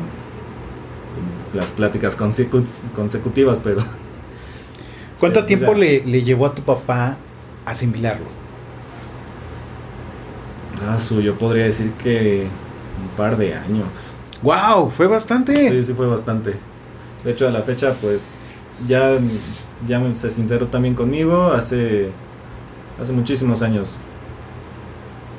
las 1.54 1.70
pláticas 1.70 2.18
consecu- 2.18 2.66
consecutivas 2.96 3.62
pero 3.64 3.82
¿Cuánto 5.20 5.42
pues 5.42 5.46
tiempo 5.46 5.76
le, 5.76 6.04
le 6.04 6.24
llevó 6.24 6.48
a 6.48 6.56
tu 6.56 6.64
papá 6.64 7.18
asimilarlo? 7.64 8.26
ah 10.82 11.00
su 11.00 11.22
yo 11.22 11.38
podría 11.38 11.66
decir 11.66 11.92
que 11.94 12.48
un 13.00 13.16
par 13.16 13.38
de 13.38 13.54
años 13.54 14.16
¡Wow! 14.42 14.92
Fue 14.92 15.08
bastante. 15.08 15.70
Sí, 15.70 15.84
sí 15.84 15.94
fue 15.94 16.06
bastante. 16.08 16.60
De 17.24 17.32
hecho, 17.32 17.48
a 17.48 17.52
la 17.52 17.64
fecha, 17.64 17.94
pues, 18.00 18.40
ya, 18.88 19.18
ya 19.88 20.00
me 20.00 20.16
se 20.16 20.30
sinceró 20.30 20.68
también 20.68 20.94
conmigo 20.94 21.46
hace, 21.52 22.12
hace 23.02 23.12
muchísimos 23.14 23.62
años. 23.62 23.96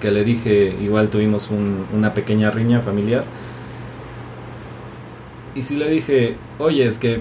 Que 0.00 0.10
le 0.10 0.24
dije, 0.24 0.76
igual 0.80 1.08
tuvimos 1.08 1.50
un- 1.50 1.84
una 1.92 2.14
pequeña 2.14 2.50
riña 2.50 2.80
familiar. 2.80 3.24
Y 5.54 5.62
sí 5.62 5.76
le 5.76 5.90
dije, 5.90 6.36
oye, 6.58 6.84
es 6.86 6.98
que 6.98 7.20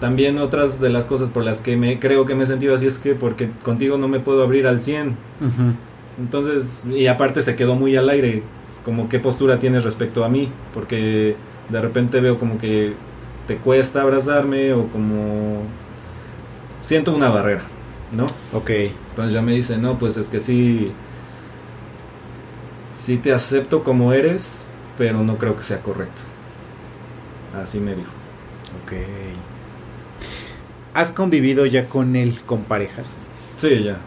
también 0.00 0.38
otras 0.38 0.80
de 0.80 0.90
las 0.90 1.06
cosas 1.06 1.30
por 1.30 1.44
las 1.44 1.60
que 1.60 1.76
me 1.76 2.00
creo 2.00 2.26
que 2.26 2.34
me 2.34 2.42
he 2.42 2.46
sentido 2.46 2.74
así 2.74 2.86
es 2.86 2.98
que 2.98 3.14
porque 3.14 3.50
contigo 3.62 3.98
no 3.98 4.08
me 4.08 4.18
puedo 4.18 4.42
abrir 4.42 4.66
al 4.66 4.80
100. 4.80 5.10
Ujú. 5.40 5.74
Entonces, 6.18 6.84
y 6.92 7.06
aparte 7.06 7.40
se 7.40 7.54
quedó 7.54 7.76
muy 7.76 7.96
al 7.96 8.08
aire, 8.08 8.42
como 8.84 9.08
qué 9.08 9.20
postura 9.20 9.58
tienes 9.60 9.84
respecto 9.84 10.24
a 10.24 10.28
mí, 10.28 10.48
porque 10.74 11.36
de 11.68 11.80
repente 11.80 12.20
veo 12.20 12.36
como 12.38 12.58
que 12.58 12.94
te 13.46 13.56
cuesta 13.58 14.02
abrazarme 14.02 14.72
o 14.72 14.88
como 14.88 15.62
siento 16.80 17.14
una 17.14 17.28
barrera, 17.28 17.62
¿no? 18.10 18.26
Ok. 18.52 18.70
Entonces 19.12 19.34
ya 19.34 19.42
me 19.42 19.52
dice, 19.52 19.78
no, 19.78 19.98
pues 19.98 20.16
es 20.16 20.28
que 20.28 20.40
sí, 20.40 20.92
sí 22.90 23.18
te 23.18 23.32
acepto 23.32 23.82
como 23.82 24.12
eres, 24.12 24.66
pero 24.96 25.22
no 25.22 25.38
creo 25.38 25.56
que 25.56 25.62
sea 25.62 25.82
correcto. 25.82 26.22
Así 27.52 27.80
me 27.80 27.94
dijo. 27.94 28.12
Ok. 28.82 28.92
¿Has 30.94 31.12
convivido 31.12 31.66
ya 31.66 31.88
con 31.88 32.16
él 32.16 32.42
con 32.44 32.64
parejas? 32.64 33.16
Sí, 33.56 33.82
ya. 33.84 33.98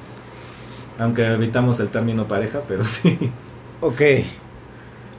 Aunque 0.98 1.26
evitamos 1.26 1.80
el 1.80 1.90
término 1.90 2.28
pareja, 2.28 2.62
pero 2.68 2.86
sí. 2.86 3.34
Ok. 3.82 4.02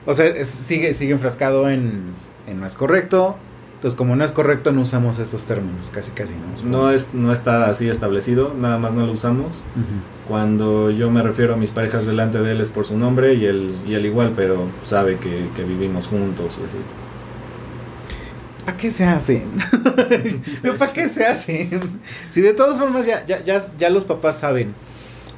O 0.05 0.15
sea, 0.15 0.27
es- 0.27 0.49
sigue, 0.49 0.95
sigue 0.95 1.13
enfrascado 1.13 1.69
en, 1.71 2.15
en 2.47 2.61
no 2.61 2.67
es 2.67 2.75
correcto. 2.75 3.37
Entonces, 3.77 3.97
como 3.97 4.17
no 4.17 4.25
es 4.25 4.33
correcto, 4.33 4.73
no 4.73 4.81
usamos 4.81 5.19
estos 5.19 5.45
términos. 5.45 5.91
Casi, 5.93 6.11
casi, 6.13 6.35
¿no? 6.35 6.69
No, 6.69 6.91
es, 6.91 7.13
no 7.13 7.31
está 7.31 7.69
así 7.69 7.89
establecido, 7.89 8.55
nada 8.59 8.79
más 8.79 8.95
no 8.95 9.05
lo 9.05 9.13
usamos. 9.13 9.63
Cuando 10.27 10.91
yo 10.91 11.11
me 11.11 11.23
refiero 11.23 11.55
a 11.55 11.57
mis 11.59 11.73
parejas 11.73 12.07
delante 12.07 12.39
de 12.41 12.53
él 12.53 12.61
es 12.63 12.71
por 12.71 12.87
su 12.87 12.97
nombre 12.97 13.35
y 13.35 13.45
él, 13.45 13.77
y 13.87 13.93
él 13.93 14.07
igual, 14.07 14.33
pero 14.35 14.67
sabe 14.83 15.19
que, 15.19 15.49
que 15.55 15.63
vivimos 15.63 16.07
juntos. 16.07 16.59
y 16.59 16.67
así. 16.67 16.79
¿Para 18.65 18.79
qué 18.79 18.91
se 18.91 19.05
hacen? 19.05 19.51
¿Para 20.79 20.93
qué 20.93 21.09
se 21.09 21.27
hacen? 21.27 21.79
Si 22.31 22.41
de 22.41 22.55
todas 22.55 22.79
formas 22.79 23.05
ya, 23.05 23.27
ya, 23.27 23.45
ya, 23.45 23.61
ya 23.79 23.91
los 23.91 24.05
papás 24.05 24.39
saben 24.39 24.75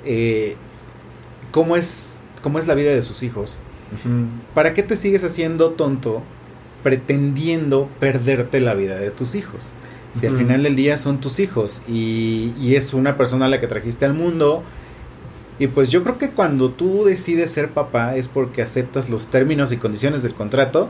eh, 0.04 0.56
cómo, 1.50 1.76
es, 1.76 2.22
cómo 2.40 2.60
es 2.60 2.68
la 2.68 2.74
vida 2.74 2.92
de 2.92 3.02
sus 3.02 3.22
hijos, 3.24 3.58
¿para 4.54 4.74
qué 4.74 4.82
te 4.82 4.96
sigues 4.96 5.24
haciendo 5.24 5.72
tonto 5.72 6.22
pretendiendo 6.88 7.90
perderte 8.00 8.60
la 8.60 8.72
vida 8.72 8.98
de 8.98 9.10
tus 9.10 9.34
hijos? 9.34 9.72
Si 10.14 10.26
al 10.26 10.38
final 10.38 10.62
del 10.62 10.74
día 10.74 10.96
son 10.96 11.20
tus 11.20 11.38
hijos 11.38 11.82
y, 11.86 12.54
y 12.58 12.76
es 12.76 12.94
una 12.94 13.18
persona 13.18 13.44
a 13.44 13.48
la 13.48 13.60
que 13.60 13.66
trajiste 13.66 14.06
al 14.06 14.14
mundo. 14.14 14.62
Y 15.58 15.66
pues 15.66 15.90
yo 15.90 16.02
creo 16.02 16.16
que 16.16 16.30
cuando 16.30 16.70
tú 16.70 17.04
decides 17.04 17.50
ser 17.50 17.72
papá 17.72 18.16
es 18.16 18.26
porque 18.26 18.62
aceptas 18.62 19.10
los 19.10 19.26
términos 19.26 19.70
y 19.70 19.76
condiciones 19.76 20.22
del 20.22 20.32
contrato, 20.32 20.88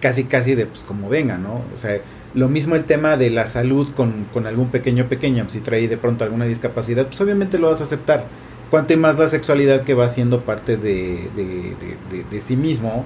casi 0.00 0.22
casi 0.24 0.54
de 0.54 0.66
pues 0.66 0.84
como 0.84 1.08
venga, 1.08 1.36
¿no? 1.36 1.62
O 1.74 1.76
sea, 1.76 2.00
Lo 2.32 2.48
mismo 2.48 2.76
el 2.76 2.84
tema 2.84 3.16
de 3.16 3.30
la 3.30 3.46
salud 3.48 3.88
con, 3.92 4.26
con 4.32 4.46
algún 4.46 4.68
pequeño 4.70 5.08
pequeño, 5.08 5.48
si 5.48 5.58
trae 5.58 5.88
de 5.88 5.96
pronto 5.96 6.22
alguna 6.22 6.44
discapacidad, 6.44 7.06
pues 7.06 7.20
obviamente 7.20 7.58
lo 7.58 7.70
vas 7.70 7.80
a 7.80 7.84
aceptar. 7.84 8.28
Cuanto 8.70 8.96
más 8.96 9.18
la 9.18 9.26
sexualidad 9.26 9.82
que 9.82 9.94
va 9.94 10.08
siendo 10.08 10.42
parte 10.42 10.76
de, 10.76 11.28
de, 11.34 11.76
de, 12.08 12.24
de, 12.30 12.40
sí 12.40 12.56
mismo. 12.56 13.04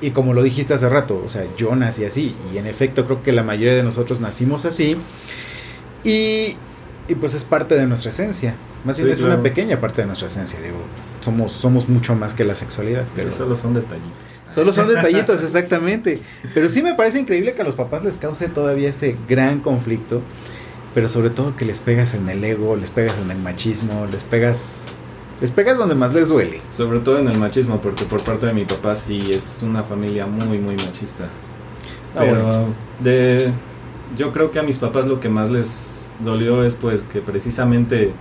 Y 0.00 0.10
como 0.10 0.34
lo 0.34 0.42
dijiste 0.42 0.74
hace 0.74 0.88
rato, 0.88 1.22
o 1.24 1.28
sea, 1.28 1.46
yo 1.56 1.74
nací 1.76 2.04
así. 2.04 2.34
Y 2.52 2.58
en 2.58 2.66
efecto 2.66 3.04
creo 3.04 3.22
que 3.22 3.32
la 3.32 3.42
mayoría 3.42 3.74
de 3.74 3.82
nosotros 3.82 4.20
nacimos 4.20 4.64
así. 4.64 4.96
Y, 6.02 6.56
y 7.08 7.14
pues 7.18 7.34
es 7.34 7.44
parte 7.44 7.74
de 7.74 7.86
nuestra 7.86 8.10
esencia. 8.10 8.54
Más 8.84 8.98
bien 8.98 9.10
es 9.10 9.22
una 9.22 9.42
pequeña 9.42 9.80
parte 9.80 10.02
de 10.02 10.06
nuestra 10.06 10.26
esencia, 10.26 10.60
digo. 10.60 10.76
Somos, 11.20 11.52
somos 11.52 11.88
mucho 11.88 12.14
más 12.14 12.34
que 12.34 12.44
la 12.44 12.54
sexualidad. 12.54 13.06
Pero 13.16 13.30
solo 13.30 13.56
son 13.56 13.72
detallitos. 13.72 14.12
Solo 14.48 14.72
son 14.72 14.88
detallitos, 14.94 15.42
exactamente. 15.42 16.20
Pero 16.52 16.68
sí 16.68 16.82
me 16.82 16.94
parece 16.94 17.18
increíble 17.18 17.54
que 17.54 17.62
a 17.62 17.64
los 17.64 17.74
papás 17.74 18.04
les 18.04 18.18
cause 18.18 18.48
todavía 18.48 18.90
ese 18.90 19.16
gran 19.26 19.60
conflicto. 19.60 20.20
Pero 20.94 21.08
sobre 21.08 21.30
todo 21.30 21.56
que 21.56 21.64
les 21.64 21.80
pegas 21.80 22.14
en 22.14 22.28
el 22.28 22.44
ego, 22.44 22.76
les 22.76 22.90
pegas 22.90 23.16
en 23.18 23.30
el 23.30 23.38
machismo, 23.38 24.06
les 24.12 24.22
pegas 24.22 24.86
les 25.44 25.50
pegas 25.50 25.76
donde 25.76 25.94
más 25.94 26.14
les 26.14 26.30
duele. 26.30 26.62
Sobre 26.70 27.00
todo 27.00 27.18
en 27.18 27.28
el 27.28 27.36
machismo, 27.36 27.78
porque 27.78 28.06
por 28.06 28.24
parte 28.24 28.46
de 28.46 28.54
mi 28.54 28.64
papá 28.64 28.96
sí 28.96 29.20
es 29.30 29.62
una 29.62 29.82
familia 29.82 30.26
muy, 30.26 30.56
muy 30.56 30.74
machista. 30.76 31.24
Ah, 32.16 32.20
Pero 32.20 32.68
de, 33.00 33.52
yo 34.16 34.32
creo 34.32 34.50
que 34.50 34.58
a 34.58 34.62
mis 34.62 34.78
papás 34.78 35.04
lo 35.04 35.20
que 35.20 35.28
más 35.28 35.50
les 35.50 36.12
dolió 36.20 36.64
es 36.64 36.76
pues 36.76 37.02
que 37.02 37.20
precisamente 37.20 38.12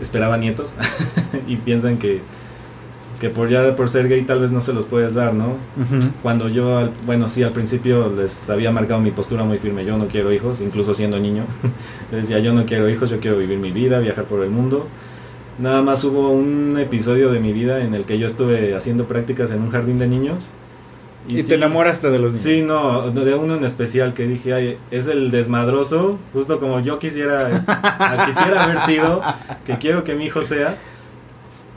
esperaba 0.00 0.38
nietos 0.38 0.72
y 1.46 1.56
piensan 1.56 1.98
que 1.98 2.22
que 3.20 3.28
por 3.28 3.50
ya 3.50 3.76
por 3.76 3.90
ser 3.90 4.08
gay 4.08 4.22
tal 4.22 4.40
vez 4.40 4.50
no 4.50 4.62
se 4.62 4.72
los 4.72 4.86
puedes 4.86 5.12
dar, 5.12 5.34
¿no? 5.34 5.56
Cuando 6.22 6.48
yo, 6.48 6.88
bueno, 7.04 7.28
sí, 7.28 7.42
al 7.42 7.52
principio 7.52 8.10
les 8.16 8.48
había 8.48 8.72
marcado 8.72 9.00
mi 9.00 9.10
postura 9.10 9.44
muy 9.44 9.58
firme, 9.58 9.84
yo 9.84 9.98
no 9.98 10.08
quiero 10.08 10.32
hijos, 10.32 10.60
incluso 10.62 10.94
siendo 10.94 11.20
niño, 11.20 11.44
les 12.10 12.22
decía, 12.22 12.40
yo 12.40 12.54
no 12.54 12.64
quiero 12.64 12.88
hijos, 12.88 13.10
yo 13.10 13.20
quiero 13.20 13.36
vivir 13.36 13.58
mi 13.58 13.70
vida, 13.70 14.00
viajar 14.00 14.24
por 14.24 14.42
el 14.42 14.50
mundo. 14.50 14.88
Nada 15.58 15.82
más 15.82 16.02
hubo 16.04 16.30
un 16.30 16.78
episodio 16.78 17.30
de 17.30 17.38
mi 17.38 17.52
vida 17.52 17.84
en 17.84 17.94
el 17.94 18.04
que 18.04 18.18
yo 18.18 18.26
estuve 18.26 18.74
haciendo 18.74 19.06
prácticas 19.06 19.50
en 19.50 19.62
un 19.62 19.70
jardín 19.70 19.98
de 19.98 20.08
niños. 20.08 20.50
Y, 21.28 21.42
te 21.42 21.54
enamoraste 21.54 22.10
de 22.10 22.18
los 22.18 22.32
niños. 22.32 22.44
Sí, 22.44 22.62
no, 22.62 23.10
de 23.10 23.34
uno 23.34 23.54
en 23.54 23.64
especial 23.64 24.14
que 24.14 24.26
dije, 24.26 24.54
ay, 24.54 24.78
es 24.90 25.06
el 25.06 25.30
desmadroso, 25.30 26.18
justo 26.32 26.58
como 26.58 26.80
yo 26.80 26.98
quisiera, 26.98 27.64
quisiera 28.26 28.64
haber 28.64 28.78
sido, 28.78 29.20
que 29.64 29.78
quiero 29.78 30.04
que 30.04 30.14
mi 30.14 30.24
hijo 30.24 30.42
sea. 30.42 30.78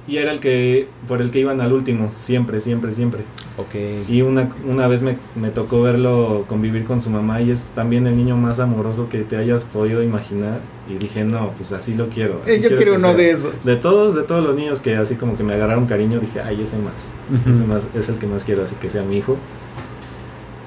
Y 0.07 0.17
era 0.17 0.31
el 0.31 0.39
que, 0.39 0.87
por 1.07 1.19
el 1.19 1.31
que 1.31 1.39
iban 1.39 1.61
al 1.61 1.73
último, 1.73 2.11
siempre, 2.15 2.59
siempre, 2.59 2.91
siempre. 2.91 3.23
Ok. 3.57 3.73
Y 4.07 4.21
una, 4.21 4.49
una 4.63 4.87
vez 4.87 5.01
me, 5.01 5.17
me, 5.35 5.49
tocó 5.49 5.81
verlo 5.81 6.45
convivir 6.47 6.83
con 6.83 7.01
su 7.01 7.09
mamá 7.09 7.41
y 7.41 7.49
es 7.49 7.71
también 7.73 8.05
el 8.05 8.15
niño 8.15 8.37
más 8.37 8.59
amoroso 8.59 9.09
que 9.09 9.23
te 9.23 9.35
hayas 9.35 9.65
podido 9.65 10.03
imaginar. 10.03 10.61
Y 10.87 10.95
dije, 10.99 11.25
no, 11.25 11.53
pues 11.57 11.71
así 11.71 11.95
lo 11.95 12.09
quiero. 12.09 12.41
Eh, 12.45 12.59
yo 12.61 12.75
quiero, 12.75 12.95
uno 12.95 13.15
de 13.15 13.31
esos. 13.31 13.65
De 13.65 13.77
todos, 13.77 14.13
de 14.13 14.21
todos 14.21 14.43
los 14.43 14.55
niños 14.55 14.79
que 14.81 14.95
así 14.95 15.15
como 15.15 15.37
que 15.37 15.43
me 15.43 15.55
agarraron 15.55 15.87
cariño, 15.87 16.19
dije, 16.19 16.39
ay, 16.39 16.61
ese 16.61 16.77
más. 16.77 17.13
Ese 17.49 17.63
más 17.63 17.87
es 17.95 18.07
el 18.09 18.19
que 18.19 18.27
más 18.27 18.43
quiero, 18.45 18.61
así 18.61 18.75
que 18.75 18.91
sea 18.91 19.01
mi 19.01 19.17
hijo. 19.17 19.37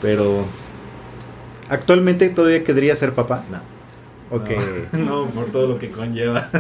Pero... 0.02 0.45
¿Actualmente 1.68 2.28
todavía 2.30 2.64
querría 2.64 2.97
ser 2.97 3.14
papá? 3.14 3.45
No. 3.52 3.77
Ok. 4.30 4.50
No, 4.92 5.26
por 5.26 5.47
todo 5.47 5.68
lo 5.68 5.78
que 5.78 5.90
conlleva. 5.90 6.50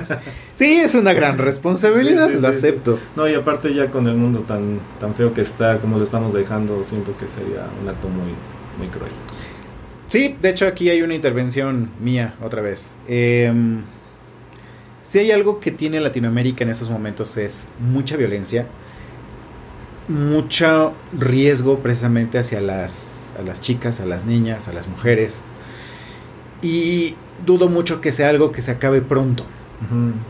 sí, 0.54 0.76
es 0.76 0.94
una 0.94 1.12
gran 1.12 1.38
responsabilidad, 1.38 2.30
lo 2.30 2.48
acepto. 2.48 2.98
No, 3.16 3.28
y 3.28 3.34
aparte 3.34 3.74
ya 3.74 3.90
con 3.90 4.06
el 4.06 4.14
mundo 4.16 4.40
tan, 4.40 4.80
tan 5.00 5.14
feo 5.14 5.34
que 5.34 5.40
está, 5.40 5.78
como 5.78 5.98
lo 5.98 6.04
estamos 6.04 6.32
dejando, 6.32 6.82
siento 6.84 7.16
que 7.16 7.28
sería 7.28 7.66
un 7.82 7.88
acto 7.88 8.08
muy, 8.08 8.32
muy 8.78 8.88
cruel. 8.88 9.12
Sí, 10.06 10.36
de 10.40 10.48
hecho 10.50 10.66
aquí 10.66 10.88
hay 10.88 11.02
una 11.02 11.14
intervención 11.14 11.90
mía 12.00 12.34
otra 12.42 12.62
vez. 12.62 12.94
Em, 13.06 13.82
si 15.02 15.18
hay 15.18 15.30
algo 15.32 15.60
que 15.60 15.70
tiene 15.70 16.00
Latinoamérica 16.00 16.64
en 16.64 16.70
estos 16.70 16.88
momentos 16.88 17.36
es 17.36 17.68
mucha 17.78 18.16
violencia, 18.16 18.66
mucho 20.08 20.94
riesgo 21.12 21.80
precisamente 21.80 22.38
hacia 22.38 22.62
las, 22.62 23.34
a 23.38 23.42
las 23.42 23.60
chicas, 23.60 24.00
a 24.00 24.06
las 24.06 24.24
niñas, 24.24 24.68
a 24.68 24.72
las 24.72 24.88
mujeres. 24.88 25.44
Y 26.62 27.16
dudo 27.44 27.68
mucho 27.68 28.00
que 28.00 28.12
sea 28.12 28.28
algo 28.28 28.52
que 28.52 28.62
se 28.62 28.72
acabe 28.72 29.00
pronto. 29.00 29.44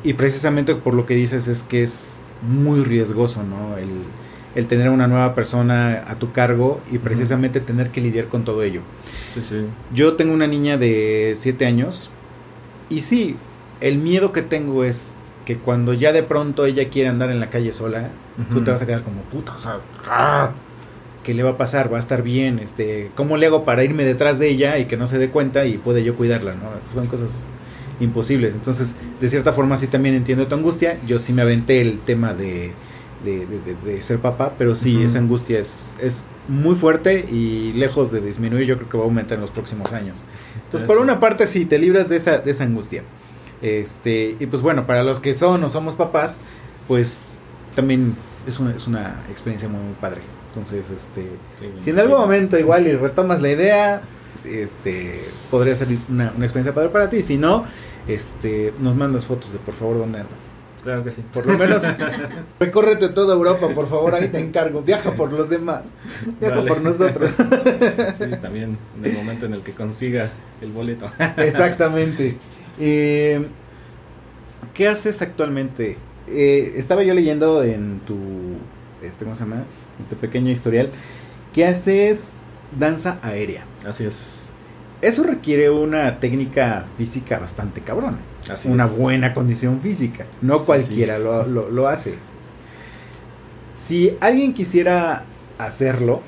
Y 0.05 0.13
precisamente 0.13 0.75
por 0.75 0.93
lo 0.95 1.07
que 1.07 1.15
dices 1.15 1.49
es 1.49 1.63
que 1.63 1.83
es 1.83 2.21
muy 2.43 2.85
riesgoso, 2.85 3.43
¿no? 3.43 3.79
El, 3.79 3.89
el 4.55 4.67
tener 4.67 4.91
una 4.91 5.09
nueva 5.09 5.35
persona 5.35 6.05
a 6.07 6.17
tu 6.17 6.33
cargo 6.33 6.81
y 6.93 6.99
precisamente 6.99 7.61
tener 7.61 7.91
que 7.91 8.01
lidiar 8.01 8.29
con 8.29 8.45
todo 8.45 8.63
ello. 8.63 8.83
Sí, 9.33 9.43
sí. 9.43 9.67
Yo 9.93 10.17
tengo 10.17 10.35
una 10.35 10.47
niña 10.47 10.77
de 10.77 11.33
7 11.35 11.65
años 11.65 12.11
y 12.91 13.01
sí, 13.01 13.37
el 13.81 13.99
miedo 13.99 14.33
que 14.33 14.43
tengo 14.43 14.85
es 14.85 15.15
que 15.45 15.57
cuando 15.57 15.95
ya 15.95 16.13
de 16.13 16.23
pronto 16.23 16.67
ella 16.67 16.91
quiere 16.91 17.09
andar 17.09 17.31
en 17.31 17.41
la 17.41 17.49
calle 17.49 17.73
sola, 17.73 18.11
tú 18.53 18.63
te 18.63 18.71
vas 18.71 18.83
a 18.83 18.87
quedar 18.87 19.03
como 19.03 19.23
puta, 19.23 19.55
o 19.55 19.59
sea, 19.59 19.81
¡ah! 20.11 20.51
¿Qué 21.29 21.35
le 21.35 21.43
va 21.43 21.51
a 21.51 21.57
pasar? 21.59 21.93
¿Va 21.93 21.99
a 21.99 22.01
estar 22.01 22.23
bien? 22.23 22.59
Este, 22.59 23.11
¿Cómo 23.15 23.37
le 23.37 23.45
hago 23.45 23.67
para 23.67 23.85
irme 23.85 24.03
detrás 24.07 24.39
de 24.39 24.49
ella 24.49 24.79
y 24.79 24.87
que 24.87 24.97
no 24.97 25.07
se 25.07 25.19
dé 25.19 25.29
cuenta 25.29 25.67
y 25.67 25.77
puede 25.77 26.03
yo 26.03 26.17
cuidarla? 26.17 26.55
¿no? 26.55 26.71
Son 26.91 27.07
cosas 27.07 27.49
imposibles. 28.01 28.55
Entonces, 28.55 28.97
de 29.21 29.29
cierta 29.29 29.53
forma 29.53 29.77
sí 29.77 29.89
también 29.89 30.15
entiendo 30.15 30.49
tu 30.49 30.55
angustia. 30.55 30.99
Yo 31.07 31.19
sí 31.19 31.35
me 31.35 31.43
aventé 31.43 31.83
el 31.83 32.01
tema 32.01 32.33
de, 32.33 32.73
de, 33.25 34.01
ser 34.01 34.21
papá, 34.21 34.55
pero 34.57 34.75
sí, 34.75 35.03
esa 35.03 35.19
angustia 35.19 35.59
es, 35.59 35.99
es 36.01 36.25
muy 36.49 36.75
fuerte 36.75 37.27
y 37.31 37.75
lejos 37.75 38.11
de 38.11 38.23
disminuir, 38.23 38.65
yo 38.65 38.77
creo 38.77 38.89
que 38.89 38.97
va 38.97 39.03
a 39.03 39.07
aumentar 39.07 39.35
en 39.35 39.43
los 39.43 39.51
próximos 39.51 39.93
años. 39.93 40.25
Entonces, 40.65 40.87
por 40.87 40.97
una 40.97 41.21
parte, 41.21 41.47
sí, 41.47 41.67
te 41.67 41.79
libras 41.79 42.09
de 42.09 42.17
esa, 42.17 42.39
de 42.39 42.51
esa 42.51 42.65
angustia. 42.65 43.03
Este, 43.61 44.35
y 44.41 44.47
pues 44.47 44.63
bueno, 44.63 44.87
para 44.87 45.03
los 45.03 45.21
que 45.21 45.35
son 45.35 45.63
o 45.63 45.69
somos 45.69 45.95
papás, 45.95 46.39
pues 46.87 47.39
también 47.75 48.17
es 48.47 48.59
una, 48.59 48.75
es 48.75 48.87
una 48.87 49.21
experiencia 49.29 49.69
muy, 49.69 49.83
muy 49.83 49.95
padre. 50.01 50.23
Entonces, 50.49 50.91
este, 50.91 51.27
si 51.79 51.91
en 51.91 51.99
algún 51.99 52.19
momento 52.19 52.59
igual 52.59 52.87
y 52.87 52.97
retomas 52.97 53.41
la 53.41 53.51
idea, 53.51 54.03
este, 54.45 55.25
podría 55.51 55.75
ser 55.75 55.89
una, 56.09 56.33
una 56.35 56.45
experiencia 56.45 56.75
padre 56.75 56.89
para 56.89 57.11
ti. 57.11 57.23
Si 57.23 57.37
no, 57.39 57.65
este, 58.09 58.73
nos 58.81 58.97
mandas 58.97 59.27
fotos 59.27 59.53
de 59.53 59.59
por 59.59 59.75
favor 59.75 59.99
dónde 59.99 60.21
andas. 60.21 60.59
Claro 60.83 61.05
que 61.05 61.11
sí. 61.11 61.23
Por 61.33 61.45
lo 61.47 61.59
menos 61.59 61.83
recórrete 62.61 63.09
toda 63.11 63.35
Europa, 63.35 63.69
por 63.75 63.89
favor, 63.89 64.15
ahí 64.15 64.29
te 64.29 64.39
encargo. 64.39 64.83
Viaja 64.83 65.13
por 65.13 65.33
los 65.33 65.51
demás. 65.51 65.83
Viaja 66.41 66.65
por 66.65 66.81
nosotros. 66.81 67.33
Sí, 68.17 68.25
también 68.41 68.79
en 68.97 69.05
el 69.05 69.13
momento 69.13 69.47
en 69.47 69.55
el 69.55 69.63
que 69.63 69.73
consiga 69.73 70.31
el 70.61 70.73
boleto. 70.73 71.11
Exactamente. 71.37 72.37
Eh, 72.81 73.47
¿Qué 74.73 74.89
haces 74.89 75.21
actualmente? 75.21 75.99
Eh, 76.29 76.73
estaba 76.77 77.03
yo 77.03 77.15
leyendo 77.15 77.63
en 77.63 78.01
tu, 78.01 78.17
este, 79.03 79.25
¿cómo 79.25 79.37
se 79.37 79.45
llama? 79.45 79.65
tu 80.09 80.17
pequeño 80.17 80.51
historial, 80.51 80.91
que 81.53 81.67
haces 81.67 82.43
danza 82.79 83.19
aérea. 83.23 83.65
Así 83.87 84.05
es. 84.05 84.51
Eso 85.01 85.23
requiere 85.23 85.71
una 85.71 86.19
técnica 86.19 86.87
física 86.97 87.39
bastante 87.39 87.81
cabrona. 87.83 88.19
Así 88.51 88.69
una 88.69 88.87
buena 88.87 89.33
condición 89.33 89.81
física. 89.81 90.27
No 90.43 90.59
cualquiera 90.59 91.19
lo, 91.19 91.45
lo, 91.47 91.89
hace. 91.89 92.15
Si 93.75 94.17
alguien 94.21 94.55
quisiera 94.55 95.25
hacerlo, 95.59 96.23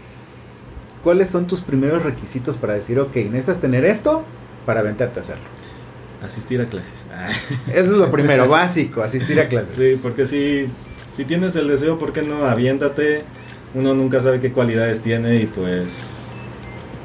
¿cuáles 1.02 1.30
son 1.30 1.46
tus 1.46 1.62
primeros 1.62 2.04
requisitos 2.04 2.56
para 2.56 2.74
decir, 2.74 3.00
ok, 3.00 3.16
necesitas 3.16 3.60
tener 3.60 3.84
esto 3.84 4.24
para 4.66 4.80
aventarte 4.80 5.18
a 5.18 5.22
hacerlo? 5.22 5.44
Asistir 6.22 6.60
a 6.60 6.66
clases. 6.66 7.06
Eso 7.68 7.92
es 7.92 7.98
lo 7.98 8.10
primero, 8.10 8.48
básico, 8.48 9.02
asistir 9.02 9.40
a 9.40 9.48
clases. 9.48 9.74
Sí, 9.74 9.98
porque 10.00 10.26
si, 10.26 10.66
si 11.20 11.26
tienes 11.26 11.54
el 11.56 11.68
deseo, 11.68 11.98
¿por 11.98 12.14
qué 12.14 12.22
no 12.22 12.46
aviéntate? 12.46 13.24
uno 13.74 13.92
nunca 13.92 14.20
sabe 14.20 14.40
qué 14.40 14.52
cualidades 14.52 15.02
tiene 15.02 15.36
y 15.36 15.46
pues 15.46 16.40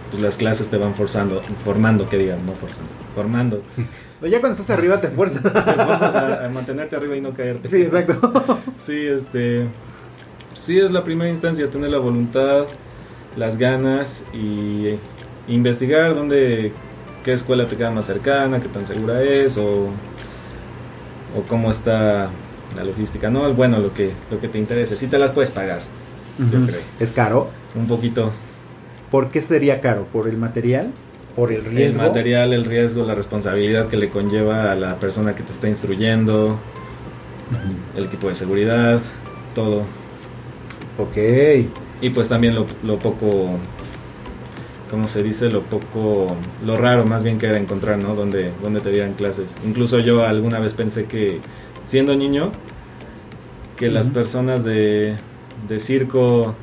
pues 0.10 0.24
las 0.24 0.38
clases 0.38 0.70
te 0.70 0.78
van 0.78 0.96
forzando, 0.96 1.42
formando, 1.62 2.08
que 2.08 2.18
digan, 2.18 2.46
no 2.46 2.54
forzando, 2.54 2.90
formando. 3.14 3.62
Pero 3.76 4.32
ya 4.32 4.40
cuando 4.40 4.58
estás 4.58 4.70
arriba 4.70 5.02
te 5.02 5.10
fuerzas. 5.10 5.44
Te 5.44 5.52
fuerzas 5.52 6.16
a, 6.16 6.50
mantenerte 6.50 6.96
arriba 6.96 7.18
y 7.18 7.22
no 7.22 7.34
caerte. 7.34 7.70
Sí, 7.70 7.82
exacto. 7.82 8.62
Sí, 8.78 9.06
este, 9.06 9.68
sí 10.54 10.80
es 10.80 10.92
la 10.92 11.04
primera 11.04 11.30
instancia, 11.30 11.70
tener 11.70 11.90
la 11.90 11.98
voluntad, 11.98 12.68
las 13.36 13.58
ganas 13.58 14.24
y 14.34 14.98
investigar 15.50 16.16
dónde, 16.16 16.72
qué 17.26 17.34
escuela 17.34 17.68
te 17.68 17.76
queda 17.76 17.92
más 17.92 18.06
cercana, 18.06 18.62
qué 18.62 18.70
tan 18.70 18.86
segura 18.86 19.22
es 19.24 19.58
o, 19.58 19.88
o 21.36 21.44
cómo 21.50 21.70
está 21.70 22.32
la 22.76 22.84
logística, 22.84 23.30
¿no? 23.30 23.54
Bueno, 23.54 23.80
lo 23.80 23.94
que, 23.94 24.12
lo 24.30 24.40
que 24.40 24.48
te 24.48 24.58
interese, 24.58 24.98
si 24.98 25.08
te 25.08 25.18
las 25.18 25.32
puedes 25.32 25.52
pagar. 25.52 25.82
¿Es 27.00 27.12
caro? 27.12 27.50
Un 27.76 27.88
poquito. 27.88 28.32
¿Por 29.10 29.30
qué 29.30 29.42
sería 29.42 29.82
caro? 29.82 30.06
¿Por 30.12 30.28
el 30.28 30.38
material? 30.38 30.92
¿Por 31.36 31.52
el 31.52 31.64
riesgo? 31.66 32.02
El 32.02 32.08
material, 32.08 32.54
el 32.54 32.66
riesgo, 32.66 33.04
la 33.04 33.16
responsabilidad 33.16 33.88
que 33.88 33.98
le 33.98 34.10
conlleva 34.10 34.72
a 34.72 34.76
la 34.76 35.00
persona 35.00 35.36
que 35.36 35.44
te 35.44 35.52
está 35.52 35.68
instruyendo, 35.68 36.60
el 37.96 38.06
equipo 38.06 38.30
de 38.30 38.36
seguridad, 38.36 39.00
todo. 39.54 39.84
Ok. 40.98 41.18
Y 42.02 42.10
pues 42.10 42.30
también 42.30 42.56
lo, 42.56 43.00
poco 43.00 43.58
como 44.90 45.08
se 45.08 45.24
dice, 45.24 45.50
lo 45.50 45.64
poco, 45.64 46.36
lo 46.66 46.78
raro 46.78 47.06
más 47.06 47.24
bien 47.24 47.38
que 47.38 47.48
era 47.48 47.58
encontrar, 47.58 47.98
¿no? 47.98 48.16
Donde, 48.16 48.52
donde 48.62 48.80
te 48.82 48.92
dieran 48.92 49.14
clases. 49.14 49.56
Incluso 49.66 50.00
yo 50.00 50.24
alguna 50.24 50.60
vez 50.60 50.74
pensé 50.74 51.06
que, 51.06 51.40
siendo 51.86 52.16
niño, 52.16 52.52
que 53.78 53.90
las 53.90 54.08
personas 54.10 54.64
de, 54.64 55.16
de 55.68 55.80
circo 55.80 56.56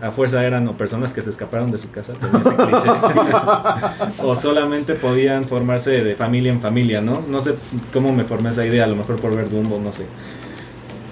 a 0.00 0.10
fuerza 0.10 0.44
eran 0.44 0.68
o 0.68 0.76
personas 0.76 1.14
que 1.14 1.22
se 1.22 1.30
escaparon 1.30 1.70
de 1.70 1.78
su 1.78 1.90
casa, 1.90 2.12
tenía 2.14 2.40
ese 2.40 2.50
cliché. 2.56 4.22
o 4.22 4.34
solamente 4.34 4.94
podían 4.94 5.46
formarse 5.46 6.02
de 6.04 6.14
familia 6.14 6.52
en 6.52 6.60
familia, 6.60 7.00
¿no? 7.00 7.22
No 7.28 7.40
sé 7.40 7.54
cómo 7.92 8.12
me 8.12 8.24
formé 8.24 8.50
esa 8.50 8.66
idea, 8.66 8.84
a 8.84 8.86
lo 8.86 8.96
mejor 8.96 9.16
por 9.16 9.34
ver 9.34 9.48
Dumbo, 9.48 9.80
no 9.82 9.92
sé. 9.92 10.04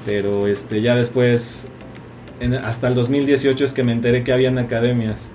Pero 0.05 0.47
este 0.47 0.83
ya 0.83 0.95
después, 0.97 1.69
en- 2.41 2.55
hasta 2.55 2.89
el 2.89 2.95
2018 2.95 3.65
es 3.65 3.73
que 3.73 3.85
me 3.85 3.93
enteré 3.93 4.25
que 4.25 4.33
habían 4.33 4.59
academias. 4.59 5.31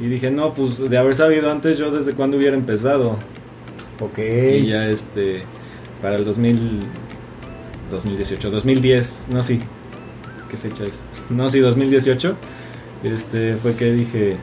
Y 0.00 0.06
dije, 0.06 0.30
no, 0.30 0.54
pues 0.54 0.88
de 0.88 0.96
haber 0.96 1.14
sabido 1.14 1.50
antes, 1.52 1.76
yo 1.76 1.90
desde 1.90 2.14
cuándo 2.14 2.36
hubiera 2.38 2.56
empezado. 2.56 3.18
Ok. 4.00 4.18
Y 4.18 4.66
ya 4.68 4.88
este, 4.88 5.42
para 6.00 6.16
el 6.16 6.24
2000, 6.24 6.84
2018, 7.92 8.50
2010, 8.50 9.28
no, 9.30 9.42
sí. 9.42 9.60
¿Qué 10.50 10.56
fecha 10.56 10.84
es? 10.84 11.02
No, 11.30 11.48
sí, 11.48 11.60
2018. 11.60 12.36
Este, 13.04 13.54
fue 13.56 13.74
que 13.74 13.92
dije, 13.92 14.36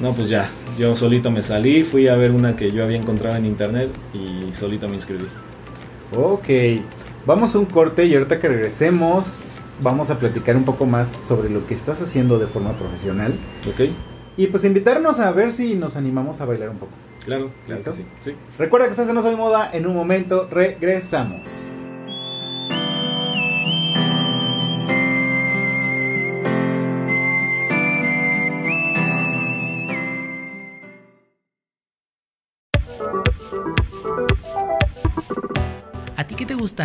no, 0.00 0.12
pues 0.12 0.28
ya, 0.28 0.50
yo 0.78 0.94
solito 0.96 1.30
me 1.30 1.42
salí, 1.42 1.84
fui 1.84 2.08
a 2.08 2.16
ver 2.16 2.30
una 2.30 2.56
que 2.56 2.70
yo 2.70 2.84
había 2.84 2.98
encontrado 2.98 3.36
en 3.36 3.46
internet 3.46 3.90
y 4.14 4.52
solito 4.54 4.88
me 4.88 4.94
inscribí. 4.94 5.26
Ok, 6.16 6.48
vamos 7.26 7.54
a 7.54 7.58
un 7.58 7.66
corte 7.66 8.06
y 8.06 8.14
ahorita 8.14 8.38
que 8.38 8.48
regresemos 8.48 9.44
vamos 9.80 10.10
a 10.10 10.18
platicar 10.18 10.56
un 10.56 10.64
poco 10.64 10.86
más 10.86 11.08
sobre 11.08 11.50
lo 11.50 11.66
que 11.66 11.74
estás 11.74 12.00
haciendo 12.02 12.38
de 12.38 12.48
forma 12.48 12.76
profesional 12.76 13.34
¿Ok? 13.68 13.90
y 14.36 14.48
pues 14.48 14.64
invitarnos 14.64 15.20
a 15.20 15.30
ver 15.30 15.52
si 15.52 15.76
nos 15.76 15.96
animamos 15.96 16.40
a 16.40 16.46
bailar 16.46 16.70
un 16.70 16.78
poco. 16.78 16.92
Claro, 17.24 17.50
claro 17.66 17.76
¿Listo? 17.76 17.90
que 17.90 17.96
sí. 17.98 18.04
sí. 18.22 18.32
Recuerda 18.58 18.86
que 18.86 18.92
estás 18.92 19.08
en 19.08 19.14
No 19.14 19.22
Soy 19.22 19.36
Moda, 19.36 19.68
en 19.72 19.86
un 19.86 19.94
momento 19.94 20.48
regresamos. 20.50 21.70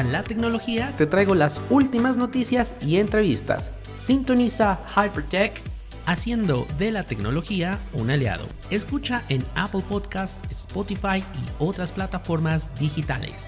La 0.01 0.23
tecnología? 0.23 0.93
Te 0.97 1.06
traigo 1.06 1.36
las 1.36 1.62
últimas 1.69 2.17
noticias 2.17 2.73
y 2.82 2.97
entrevistas. 2.97 3.71
Sintoniza 3.99 4.79
Hypertech 4.95 5.62
haciendo 6.08 6.65
de 6.79 6.91
la 6.91 7.03
tecnología 7.03 7.79
un 7.93 8.10
aliado. 8.10 8.47
Escucha 8.71 9.23
en 9.29 9.45
Apple 9.56 9.84
Podcast, 9.88 10.38
Spotify 10.51 11.19
y 11.19 11.49
otras 11.60 11.91
plataformas 11.91 12.71
digitales. 12.79 13.45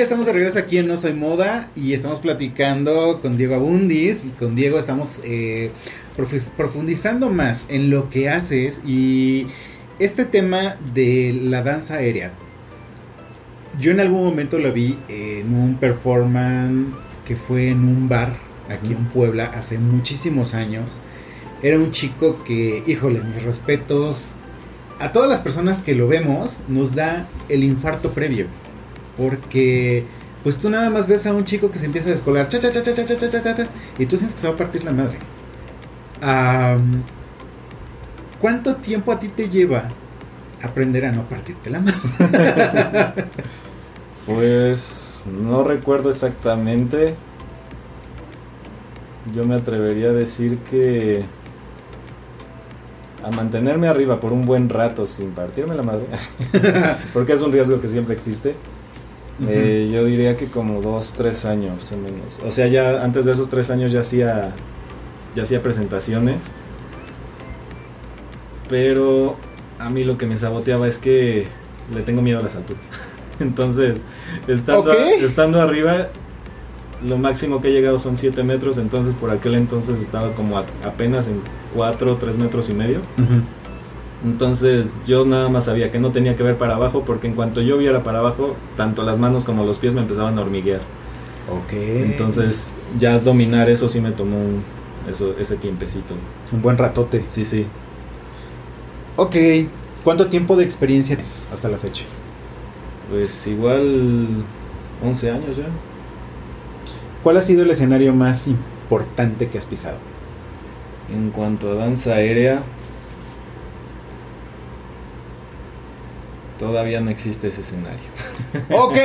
Estamos 0.00 0.26
de 0.26 0.32
regreso 0.32 0.58
aquí 0.58 0.78
en 0.78 0.86
No 0.88 0.96
Soy 0.96 1.12
Moda 1.12 1.70
y 1.76 1.92
estamos 1.92 2.20
platicando 2.20 3.20
con 3.20 3.36
Diego 3.36 3.56
Abundis 3.56 4.24
y 4.24 4.30
con 4.30 4.54
Diego 4.54 4.78
estamos 4.78 5.20
eh, 5.24 5.70
profu- 6.16 6.50
profundizando 6.56 7.28
más 7.30 7.66
en 7.68 7.90
lo 7.90 8.08
que 8.08 8.28
haces 8.30 8.80
y 8.86 9.46
este 9.98 10.24
tema 10.24 10.76
de 10.94 11.38
la 11.44 11.62
danza 11.62 11.94
aérea. 11.96 12.32
Yo 13.78 13.90
en 13.90 14.00
algún 14.00 14.24
momento 14.24 14.58
lo 14.58 14.72
vi 14.72 14.98
en 15.08 15.54
un 15.54 15.76
performance 15.76 16.94
que 17.26 17.36
fue 17.36 17.68
en 17.68 17.84
un 17.84 18.08
bar 18.08 18.32
aquí 18.70 18.92
en 18.94 19.04
Puebla 19.08 19.46
hace 19.54 19.78
muchísimos 19.78 20.54
años. 20.54 21.02
Era 21.62 21.76
un 21.78 21.90
chico 21.90 22.42
que, 22.44 22.82
híjoles, 22.86 23.24
mis 23.24 23.42
respetos. 23.42 24.32
A 25.00 25.12
todas 25.12 25.28
las 25.28 25.40
personas 25.40 25.82
que 25.82 25.94
lo 25.94 26.08
vemos 26.08 26.60
nos 26.68 26.94
da 26.94 27.28
el 27.48 27.62
infarto 27.62 28.10
previo. 28.10 28.46
Porque 29.18 30.06
pues 30.42 30.58
tú 30.58 30.70
nada 30.70 30.88
más 30.88 31.08
ves 31.08 31.26
a 31.26 31.34
un 31.34 31.44
chico 31.44 31.70
que 31.70 31.78
se 31.78 31.86
empieza 31.86 32.08
a 32.08 32.12
descolar, 32.12 32.48
cha, 32.48 32.60
cha, 32.60 32.70
cha, 32.70 32.82
cha, 32.82 32.94
cha, 32.94 33.18
cha, 33.18 33.68
y 33.98 34.06
tú 34.06 34.16
sientes 34.16 34.36
que 34.36 34.40
se 34.40 34.48
va 34.48 34.54
a 34.54 34.56
partir 34.56 34.84
la 34.84 34.92
madre. 34.92 35.18
¿Cuánto 38.40 38.76
tiempo 38.76 39.12
a 39.12 39.18
ti 39.18 39.28
te 39.28 39.48
lleva 39.48 39.88
aprender 40.62 41.04
a 41.04 41.12
no 41.12 41.24
partirte 41.24 41.70
la 41.70 41.80
madre? 41.80 41.98
pues 44.26 45.24
no 45.30 45.64
recuerdo 45.64 46.10
exactamente. 46.10 47.14
Yo 49.34 49.44
me 49.44 49.56
atrevería 49.56 50.08
a 50.08 50.12
decir 50.12 50.58
que 50.60 51.24
a 53.22 53.30
mantenerme 53.30 53.88
arriba 53.88 54.20
por 54.20 54.32
un 54.32 54.46
buen 54.46 54.68
rato 54.68 55.06
sin 55.06 55.32
partirme 55.32 55.74
la 55.74 55.82
madre, 55.82 56.06
porque 57.12 57.32
es 57.32 57.42
un 57.42 57.52
riesgo 57.52 57.80
que 57.80 57.88
siempre 57.88 58.14
existe 58.14 58.54
eh, 59.46 59.88
yo 59.92 60.04
diría 60.04 60.36
que 60.36 60.46
como 60.46 60.80
dos, 60.82 61.14
tres 61.14 61.44
años 61.44 61.92
o 61.92 61.96
menos. 61.96 62.40
O 62.44 62.50
sea, 62.50 62.66
ya 62.66 63.04
antes 63.04 63.24
de 63.24 63.32
esos 63.32 63.48
tres 63.48 63.70
años 63.70 63.92
ya 63.92 64.00
hacía, 64.00 64.52
ya 65.36 65.42
hacía 65.44 65.62
presentaciones. 65.62 66.52
Pero 68.68 69.36
a 69.78 69.90
mí 69.90 70.04
lo 70.04 70.18
que 70.18 70.26
me 70.26 70.36
saboteaba 70.36 70.86
es 70.88 70.98
que 70.98 71.46
le 71.94 72.02
tengo 72.02 72.22
miedo 72.22 72.38
a 72.40 72.42
las 72.42 72.56
alturas. 72.56 72.84
Entonces, 73.40 74.02
estando, 74.46 74.92
estando 75.24 75.60
arriba, 75.60 76.08
lo 77.06 77.16
máximo 77.18 77.60
que 77.60 77.68
he 77.68 77.72
llegado 77.72 77.98
son 77.98 78.16
7 78.16 78.42
metros. 78.42 78.76
Entonces, 78.78 79.14
por 79.14 79.30
aquel 79.30 79.54
entonces 79.54 80.00
estaba 80.02 80.34
como 80.34 80.58
a- 80.58 80.66
apenas 80.84 81.28
en 81.28 81.40
4 81.74 82.12
o 82.12 82.16
3 82.16 82.36
metros 82.36 82.68
y 82.68 82.74
medio. 82.74 83.00
Entonces, 84.24 84.96
yo 85.06 85.24
nada 85.24 85.48
más 85.48 85.66
sabía 85.66 85.90
que 85.92 86.00
no 86.00 86.10
tenía 86.10 86.34
que 86.36 86.42
ver 86.42 86.58
para 86.58 86.74
abajo, 86.74 87.04
porque 87.04 87.28
en 87.28 87.34
cuanto 87.34 87.60
yo 87.60 87.78
viera 87.78 88.02
para 88.02 88.18
abajo, 88.18 88.56
tanto 88.76 89.02
las 89.04 89.18
manos 89.18 89.44
como 89.44 89.64
los 89.64 89.78
pies 89.78 89.94
me 89.94 90.00
empezaban 90.00 90.36
a 90.38 90.42
hormiguear. 90.42 90.80
Ok. 91.48 91.72
Entonces, 91.72 92.76
ya 92.98 93.18
dominar 93.20 93.70
eso 93.70 93.88
sí 93.88 94.00
me 94.00 94.10
tomó 94.10 94.36
un- 94.36 94.62
eso, 95.08 95.34
ese 95.38 95.56
tiempecito. 95.56 96.14
Un 96.52 96.60
buen 96.62 96.76
ratote. 96.76 97.24
Sí, 97.28 97.44
sí. 97.44 97.66
Ok. 99.16 99.36
¿Cuánto 100.04 100.26
tiempo 100.26 100.56
de 100.56 100.64
experiencia 100.64 101.16
tienes 101.16 101.48
hasta 101.52 101.68
la 101.68 101.78
fecha? 101.78 102.04
Pues 103.10 103.46
igual 103.46 104.42
11 105.02 105.30
años 105.30 105.56
ya. 105.56 105.64
¿Cuál 107.22 107.36
ha 107.36 107.42
sido 107.42 107.62
el 107.62 107.70
escenario 107.70 108.12
más 108.14 108.46
importante 108.46 109.48
que 109.48 109.58
has 109.58 109.66
pisado? 109.66 109.96
En 111.12 111.30
cuanto 111.30 111.70
a 111.72 111.74
danza 111.74 112.14
aérea, 112.14 112.62
todavía 116.58 117.00
no 117.00 117.10
existe 117.10 117.48
ese 117.48 117.62
escenario. 117.62 117.98
Ok. 118.70 118.96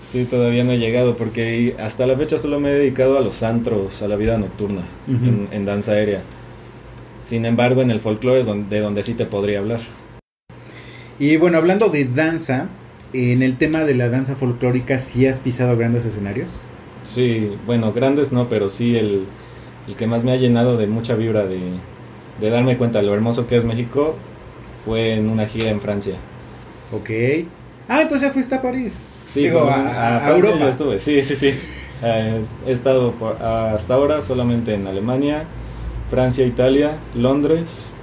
Sí, 0.00 0.24
todavía 0.24 0.62
no 0.62 0.70
he 0.72 0.78
llegado 0.78 1.16
porque 1.16 1.74
hasta 1.80 2.06
la 2.06 2.16
fecha 2.16 2.38
solo 2.38 2.60
me 2.60 2.70
he 2.70 2.74
dedicado 2.74 3.18
a 3.18 3.20
los 3.20 3.42
antros, 3.42 4.02
a 4.02 4.08
la 4.08 4.14
vida 4.16 4.38
nocturna, 4.38 4.82
en, 5.08 5.48
en 5.50 5.64
danza 5.64 5.92
aérea. 5.92 6.20
Sin 7.22 7.44
embargo, 7.44 7.82
en 7.82 7.90
el 7.90 7.98
folclore 7.98 8.40
es 8.40 8.46
donde, 8.46 8.76
de 8.76 8.82
donde 8.82 9.02
sí 9.02 9.14
te 9.14 9.26
podría 9.26 9.58
hablar. 9.58 9.80
Y 11.18 11.36
bueno, 11.38 11.58
hablando 11.58 11.88
de 11.88 12.04
danza, 12.04 12.68
en 13.12 13.42
el 13.42 13.56
tema 13.56 13.80
de 13.80 13.94
la 13.96 14.08
danza 14.08 14.36
folclórica, 14.36 15.00
¿sí 15.00 15.26
has 15.26 15.40
pisado 15.40 15.76
grandes 15.76 16.04
escenarios? 16.04 16.62
Sí, 17.02 17.50
bueno, 17.66 17.92
grandes 17.92 18.32
no, 18.32 18.48
pero 18.48 18.70
sí 18.70 18.96
el, 18.96 19.26
el 19.88 19.96
que 19.96 20.06
más 20.06 20.24
me 20.24 20.30
ha 20.32 20.36
llenado 20.36 20.76
de 20.76 20.86
mucha 20.86 21.14
vibra, 21.16 21.46
de, 21.46 21.58
de 22.40 22.50
darme 22.50 22.76
cuenta 22.76 23.00
de 23.00 23.06
lo 23.06 23.14
hermoso 23.14 23.48
que 23.48 23.56
es 23.56 23.64
México, 23.64 24.14
fue 24.86 25.12
en 25.14 25.28
una 25.28 25.44
gira 25.46 25.68
en 25.68 25.80
Francia. 25.82 26.14
Ok. 26.92 27.10
Ah, 27.88 28.00
entonces 28.02 28.28
ya 28.28 28.32
fuiste 28.32 28.54
a 28.54 28.62
París. 28.62 28.98
Sí, 29.28 29.40
Digo, 29.42 29.68
a- 29.68 30.16
a 30.16 30.20
Francia 30.20 30.48
Europa. 30.50 30.68
estuve, 30.68 31.00
sí, 31.00 31.22
sí, 31.22 31.36
sí. 31.36 31.54
Eh, 32.02 32.40
he 32.66 32.72
estado 32.72 33.12
por- 33.12 33.40
hasta 33.42 33.94
ahora 33.94 34.20
solamente 34.22 34.72
en 34.74 34.86
Alemania, 34.86 35.44
Francia, 36.10 36.46
Italia, 36.46 36.92
Londres, 37.14 37.94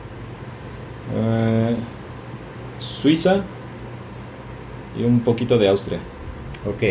eh, 1.16 1.76
Suiza 2.80 3.44
y 5.00 5.04
un 5.04 5.22
poquito 5.22 5.58
de 5.58 5.68
Austria. 5.70 6.00
Ok. 6.68 6.84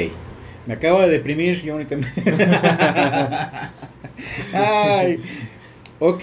Me 0.67 0.75
acabo 0.75 1.01
de 1.01 1.09
deprimir 1.11 1.61
yo 1.63 1.75
únicamente. 1.77 2.23
Ay. 4.55 5.21
Ok. 5.99 6.23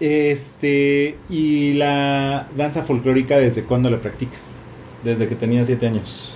Este. 0.00 1.16
¿Y 1.28 1.74
la 1.74 2.48
danza 2.56 2.82
folclórica 2.82 3.38
desde 3.38 3.64
cuándo 3.64 3.90
la 3.90 4.00
practicas? 4.00 4.58
Desde 5.04 5.28
que 5.28 5.36
tenía 5.36 5.64
7 5.64 5.86
años. 5.86 6.34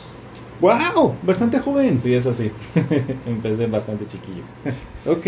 ¡Wow! 0.60 1.16
Bastante 1.22 1.58
joven. 1.58 1.98
Sí, 1.98 2.14
es 2.14 2.26
así. 2.26 2.50
Empecé 3.26 3.66
bastante 3.66 4.06
chiquillo. 4.06 4.42
Ok. 5.06 5.26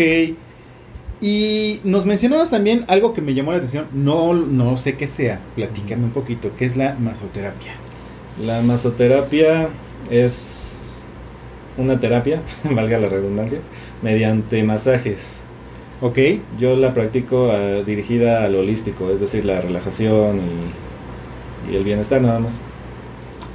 Y 1.19 1.79
nos 1.83 2.05
mencionabas 2.05 2.51
también 2.51 2.85
algo 2.87 3.13
que 3.13 3.21
me 3.21 3.33
llamó 3.33 3.51
la 3.51 3.57
atención, 3.57 3.87
no, 3.91 4.33
no 4.35 4.77
sé 4.77 4.97
qué 4.97 5.07
sea, 5.07 5.39
platícame 5.55 6.03
un 6.03 6.11
poquito, 6.11 6.51
¿qué 6.55 6.65
es 6.65 6.77
la 6.77 6.93
masoterapia? 6.93 7.73
La 8.39 8.61
masoterapia 8.61 9.69
es 10.11 11.03
una 11.75 11.99
terapia, 11.99 12.43
valga 12.71 12.99
la 12.99 13.09
redundancia, 13.09 13.59
mediante 14.03 14.61
masajes. 14.61 15.41
Ok. 16.01 16.17
Yo 16.59 16.75
la 16.75 16.93
practico 16.93 17.49
ah, 17.51 17.81
dirigida 17.85 18.43
al 18.45 18.55
holístico, 18.55 19.09
es 19.11 19.19
decir, 19.19 19.45
la 19.45 19.61
relajación 19.61 20.39
y, 21.69 21.71
y 21.73 21.75
el 21.75 21.83
bienestar 21.83 22.21
nada 22.21 22.39
más. 22.39 22.61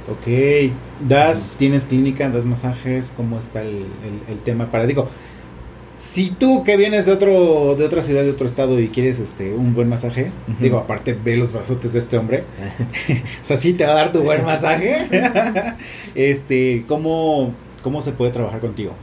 Ok. 0.09 0.71
¿Das, 1.07 1.55
tienes 1.57 1.85
clínica, 1.85 2.29
das 2.29 2.45
masajes? 2.45 3.13
¿Cómo 3.15 3.39
está 3.39 3.61
el, 3.61 3.69
el- 3.77 4.23
el 4.33 4.39
tema? 4.41 4.71
Para, 4.71 4.85
digo, 4.85 5.09
si 5.93 6.31
tú 6.31 6.63
que 6.63 6.75
vienes 6.77 7.05
de 7.05 7.13
otro 7.13 7.75
de 7.77 7.85
otra 7.85 8.01
ciudad, 8.01 8.23
de 8.23 8.31
otro 8.31 8.47
estado 8.47 8.79
y 8.79 8.89
quieres 8.89 9.19
este 9.19 9.53
un 9.53 9.73
buen 9.75 9.87
masaje, 9.89 10.31
digo, 10.59 10.77
aparte 10.79 11.13
ve 11.13 11.37
los 11.37 11.53
brazotes 11.53 11.93
de 11.93 11.99
este 11.99 12.17
hombre, 12.17 12.43
o 13.41 13.45
sea, 13.45 13.57
sí 13.57 13.73
te 13.73 13.85
va 13.85 13.91
a 13.93 13.95
dar 13.95 14.11
tu 14.11 14.21
buen 14.23 14.43
masaje. 14.45 14.97
este, 16.15 16.83
¿cómo, 16.87 17.53
¿cómo 17.83 18.01
se 18.01 18.11
puede 18.11 18.31
trabajar 18.31 18.59
contigo? 18.59 18.93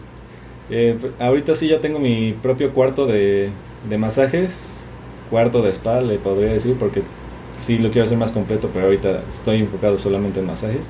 Eh, 0.70 0.96
ahorita 1.18 1.54
sí 1.54 1.68
ya 1.68 1.80
tengo 1.80 1.98
mi 1.98 2.32
propio 2.32 2.72
cuarto 2.72 3.06
de, 3.06 3.50
de 3.88 3.98
masajes, 3.98 4.88
cuarto 5.30 5.62
de 5.62 5.70
spa, 5.70 6.00
le 6.00 6.18
podría 6.18 6.52
decir, 6.52 6.76
porque 6.78 7.02
sí 7.56 7.78
lo 7.78 7.90
quiero 7.90 8.04
hacer 8.04 8.18
más 8.18 8.32
completo, 8.32 8.70
pero 8.72 8.86
ahorita 8.86 9.24
estoy 9.28 9.58
enfocado 9.58 9.98
solamente 9.98 10.40
en 10.40 10.46
masajes. 10.46 10.88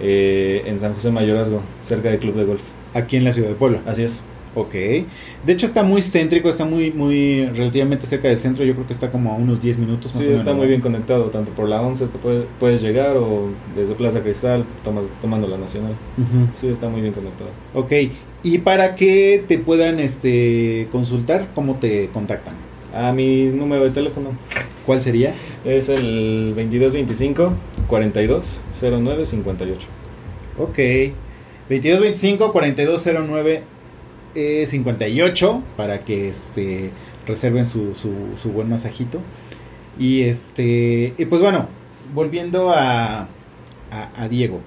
Eh, 0.00 0.62
en 0.66 0.78
San 0.78 0.94
José 0.94 1.10
Mayorazgo, 1.10 1.62
cerca 1.82 2.10
del 2.10 2.18
Club 2.18 2.34
de 2.34 2.44
Golf. 2.44 2.60
Aquí 2.94 3.16
en 3.16 3.24
la 3.24 3.32
ciudad 3.32 3.48
de 3.48 3.54
Puebla. 3.54 3.80
Así 3.86 4.02
es. 4.02 4.22
Ok. 4.56 4.72
De 4.72 5.52
hecho 5.52 5.66
está 5.66 5.82
muy 5.82 6.00
céntrico, 6.02 6.48
está 6.48 6.64
muy, 6.64 6.90
muy 6.90 7.44
relativamente 7.54 8.06
cerca 8.06 8.28
del 8.28 8.40
centro. 8.40 8.64
Yo 8.64 8.72
creo 8.74 8.86
que 8.86 8.92
está 8.94 9.10
como 9.12 9.30
a 9.32 9.36
unos 9.36 9.60
10 9.60 9.76
minutos 9.78 10.06
más 10.14 10.16
Sí, 10.16 10.22
o 10.22 10.26
menos. 10.30 10.40
está 10.40 10.54
muy 10.54 10.66
bien 10.66 10.80
conectado, 10.80 11.24
tanto 11.26 11.52
por 11.52 11.68
la 11.68 11.82
11 11.82 12.06
te 12.06 12.18
puede- 12.18 12.46
puedes 12.58 12.80
llegar 12.82 13.16
o 13.18 13.50
desde 13.76 13.94
Plaza 13.94 14.22
Cristal 14.22 14.64
tomas, 14.82 15.04
tomando 15.20 15.46
la 15.46 15.58
Nacional. 15.58 15.94
Sí, 16.54 16.68
está 16.68 16.88
muy 16.88 17.02
bien 17.02 17.12
conectado. 17.12 17.50
Ok. 17.74 17.92
Y 18.42 18.58
para 18.58 18.94
que 18.96 19.44
te 19.46 19.58
puedan 19.58 20.00
este 20.00 20.88
consultar, 20.90 21.48
¿cómo 21.54 21.74
te 21.76 22.08
contactan? 22.08 22.54
A 22.94 23.12
mi 23.12 23.46
número 23.46 23.84
de 23.84 23.90
teléfono 23.90 24.30
¿Cuál 24.86 25.02
sería? 25.02 25.34
es 25.66 25.88
el 25.90 26.54
2225 26.56 27.52
42 27.88 28.62
09 28.72 29.26
58. 29.26 29.86
Ok. 30.58 30.78
2225 31.68 32.52
4209 32.52 33.62
eh, 34.36 34.66
58 34.66 35.62
para 35.76 36.04
que 36.04 36.28
este 36.28 36.90
reserven 37.26 37.66
su, 37.66 37.94
su, 37.94 38.12
su 38.36 38.52
buen 38.52 38.68
masajito. 38.68 39.20
Y 39.98 40.22
este 40.22 41.14
y 41.16 41.24
pues 41.24 41.42
bueno, 41.42 41.68
volviendo 42.14 42.70
a, 42.70 43.28
a, 43.90 44.10
a 44.14 44.28
Diego. 44.28 44.60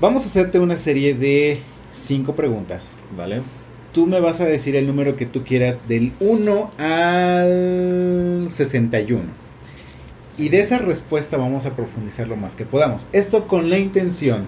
Vamos 0.00 0.24
a 0.24 0.26
hacerte 0.26 0.58
una 0.58 0.76
serie 0.76 1.14
de 1.14 1.60
cinco 1.92 2.34
preguntas. 2.34 2.96
¿Vale? 3.16 3.42
Tú 3.92 4.06
me 4.06 4.18
vas 4.18 4.40
a 4.40 4.44
decir 4.44 4.74
el 4.74 4.88
número 4.88 5.16
que 5.16 5.24
tú 5.24 5.44
quieras 5.44 5.86
del 5.86 6.12
1 6.18 6.72
al 6.78 8.46
61. 8.48 9.22
Y 10.36 10.48
de 10.48 10.58
esa 10.58 10.78
respuesta 10.78 11.36
vamos 11.36 11.64
a 11.64 11.76
profundizar 11.76 12.26
lo 12.26 12.34
más 12.34 12.56
que 12.56 12.64
podamos. 12.64 13.08
Esto 13.12 13.46
con 13.46 13.70
la 13.70 13.78
intención 13.78 14.46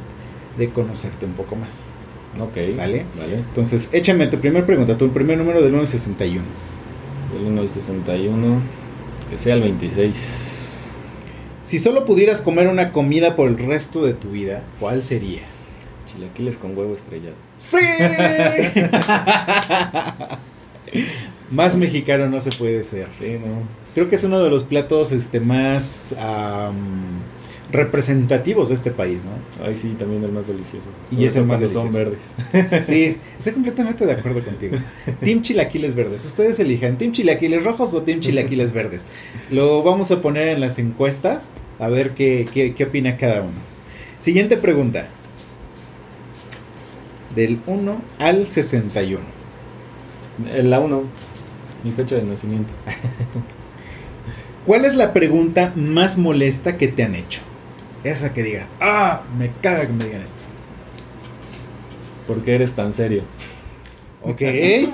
de 0.59 0.71
conocerte 0.71 1.27
un 1.27 1.35
poco 1.35 1.55
más. 1.55 1.96
Ok. 2.41 2.71
¿Sale? 2.71 3.05
Vale. 3.19 3.37
Entonces, 3.37 3.89
échame 3.93 4.27
tu 4.27 4.41
primera 4.41 4.67
pregunta, 4.67 4.97
tu 4.97 5.13
primer 5.13 5.39
número 5.39 5.63
del 5.63 5.73
1 5.73 5.83
al 5.83 5.89
61. 5.89 6.45
Del 7.33 7.45
1 7.45 7.61
al 7.61 7.69
61, 7.69 8.61
que 9.31 9.39
sea 9.39 9.55
el 9.55 9.63
26. 9.63 10.63
Si 11.63 11.79
solo 11.79 12.05
pudieras 12.05 12.41
comer 12.41 12.69
una 12.69 12.93
comida 12.93 13.35
por 13.35 13.49
el 13.49 13.59
resto 13.59 14.05
de 14.05 14.15
tu 14.15 14.31
vida, 14.31 14.63
¿cuál 14.79 15.03
sería? 15.03 15.41
Chilaquiles 16.07 16.59
con 16.59 16.79
huevo 16.79 16.95
estrellado. 16.95 17.35
¡Sí! 17.59 17.79
más 21.51 21.77
mexicano 21.77 22.29
no 22.29 22.41
se 22.41 22.51
puede 22.51 22.85
ser. 22.85 23.09
Sí, 23.11 23.39
¿no? 23.45 23.63
Creo 23.95 24.09
que 24.09 24.17
es 24.17 24.25
uno 24.25 24.43
de 24.43 24.51
los 24.51 24.65
platos 24.65 25.13
este, 25.13 25.41
más 25.41 26.15
representativos 27.73 28.69
de 28.69 28.77
este 28.77 28.91
país, 28.91 29.23
¿no? 29.25 29.65
Ay, 29.65 29.75
sí, 29.75 29.95
también 29.99 30.23
el 30.23 30.33
más 30.33 30.47
delicioso. 30.47 30.89
Y 31.11 31.25
es 31.25 31.37
el 31.37 31.45
más 31.45 31.59
cuando 31.59 31.69
son 31.69 31.91
delicioso. 31.93 32.37
verdes. 32.53 32.87
Sí, 32.87 33.17
estoy 33.39 33.53
completamente 33.55 34.07
de 34.07 34.13
acuerdo 34.13 34.45
contigo. 34.45 34.77
Team 35.21 35.43
Chilaquiles 35.43 35.95
Verdes. 35.95 36.25
Ustedes 36.25 36.59
elijan, 36.61 36.99
Team 36.99 37.13
Chilaquiles 37.13 37.65
Rojos 37.65 37.93
o 37.95 38.03
Team 38.03 38.21
Chilaquiles 38.21 38.73
Verdes. 38.73 39.07
Lo 39.51 39.83
vamos 39.83 40.11
a 40.11 40.21
poner 40.21 40.49
en 40.49 40.61
las 40.61 40.79
encuestas 40.79 41.49
a 41.79 41.89
ver 41.89 42.13
qué, 42.13 42.47
qué, 42.53 42.75
qué 42.75 42.85
opina 42.85 43.17
cada 43.17 43.43
uno. 43.43 43.59
Siguiente 44.19 44.57
pregunta. 44.57 45.09
Del 47.35 47.61
1 47.67 48.01
al 48.19 48.47
61. 48.47 49.23
El 50.55 50.71
la 50.71 50.81
1, 50.81 51.03
mi 51.85 51.93
fecha 51.93 52.15
de 52.17 52.23
nacimiento. 52.23 52.75
¿Cuál 54.67 54.85
es 54.85 54.95
la 54.95 55.13
pregunta 55.13 55.73
más 55.77 56.19
molesta 56.19 56.77
que 56.77 56.89
te 56.89 57.03
han 57.03 57.15
hecho? 57.15 57.41
Esa 58.05 58.33
que 58.33 58.43
digas, 58.43 58.69
ah, 58.81 59.23
me 59.39 59.51
caga 59.61 59.87
que 59.87 59.93
me 59.93 60.05
digan 60.05 60.23
esto. 60.23 60.45
¿Por 62.27 62.43
qué 62.43 62.55
eres 62.57 62.75
tan 62.75 62.93
serio? 62.93 63.23
Ok. 64.23 64.43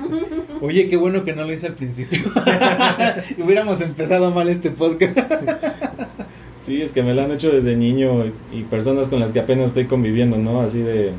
Oye, 0.61 0.88
qué 0.88 0.97
bueno 0.97 1.25
que 1.25 1.35
no 1.35 1.45
lo 1.45 1.53
hice 1.53 1.67
al 1.67 1.75
principio. 1.75 2.21
Hubiéramos 3.38 3.81
empezado 3.81 4.31
mal 4.31 4.49
este 4.49 4.71
podcast. 4.71 5.19
Sí, 6.55 6.81
es 6.81 6.93
que 6.93 7.03
me 7.03 7.12
lo 7.12 7.23
han 7.23 7.33
hecho 7.33 7.51
desde 7.51 7.75
niño 7.75 8.25
y 8.25 8.59
y 8.61 8.62
personas 8.62 9.09
con 9.09 9.19
las 9.19 9.33
que 9.33 9.41
apenas 9.41 9.71
estoy 9.71 9.87
conviviendo, 9.87 10.37
¿no? 10.37 10.61
Así 10.61 10.79
de... 10.79 11.11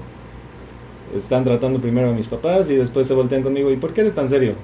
Están 1.14 1.44
tratando 1.44 1.82
primero 1.82 2.10
a 2.10 2.14
mis 2.14 2.30
papás 2.30 2.70
y 2.70 2.76
después 2.76 3.08
se 3.08 3.14
voltean 3.14 3.44
conmigo. 3.44 3.70
¿Y 3.70 3.76
por 3.76 3.94
qué 3.94 4.02
eres 4.02 4.16
tan 4.16 4.30
serio? 4.30 4.56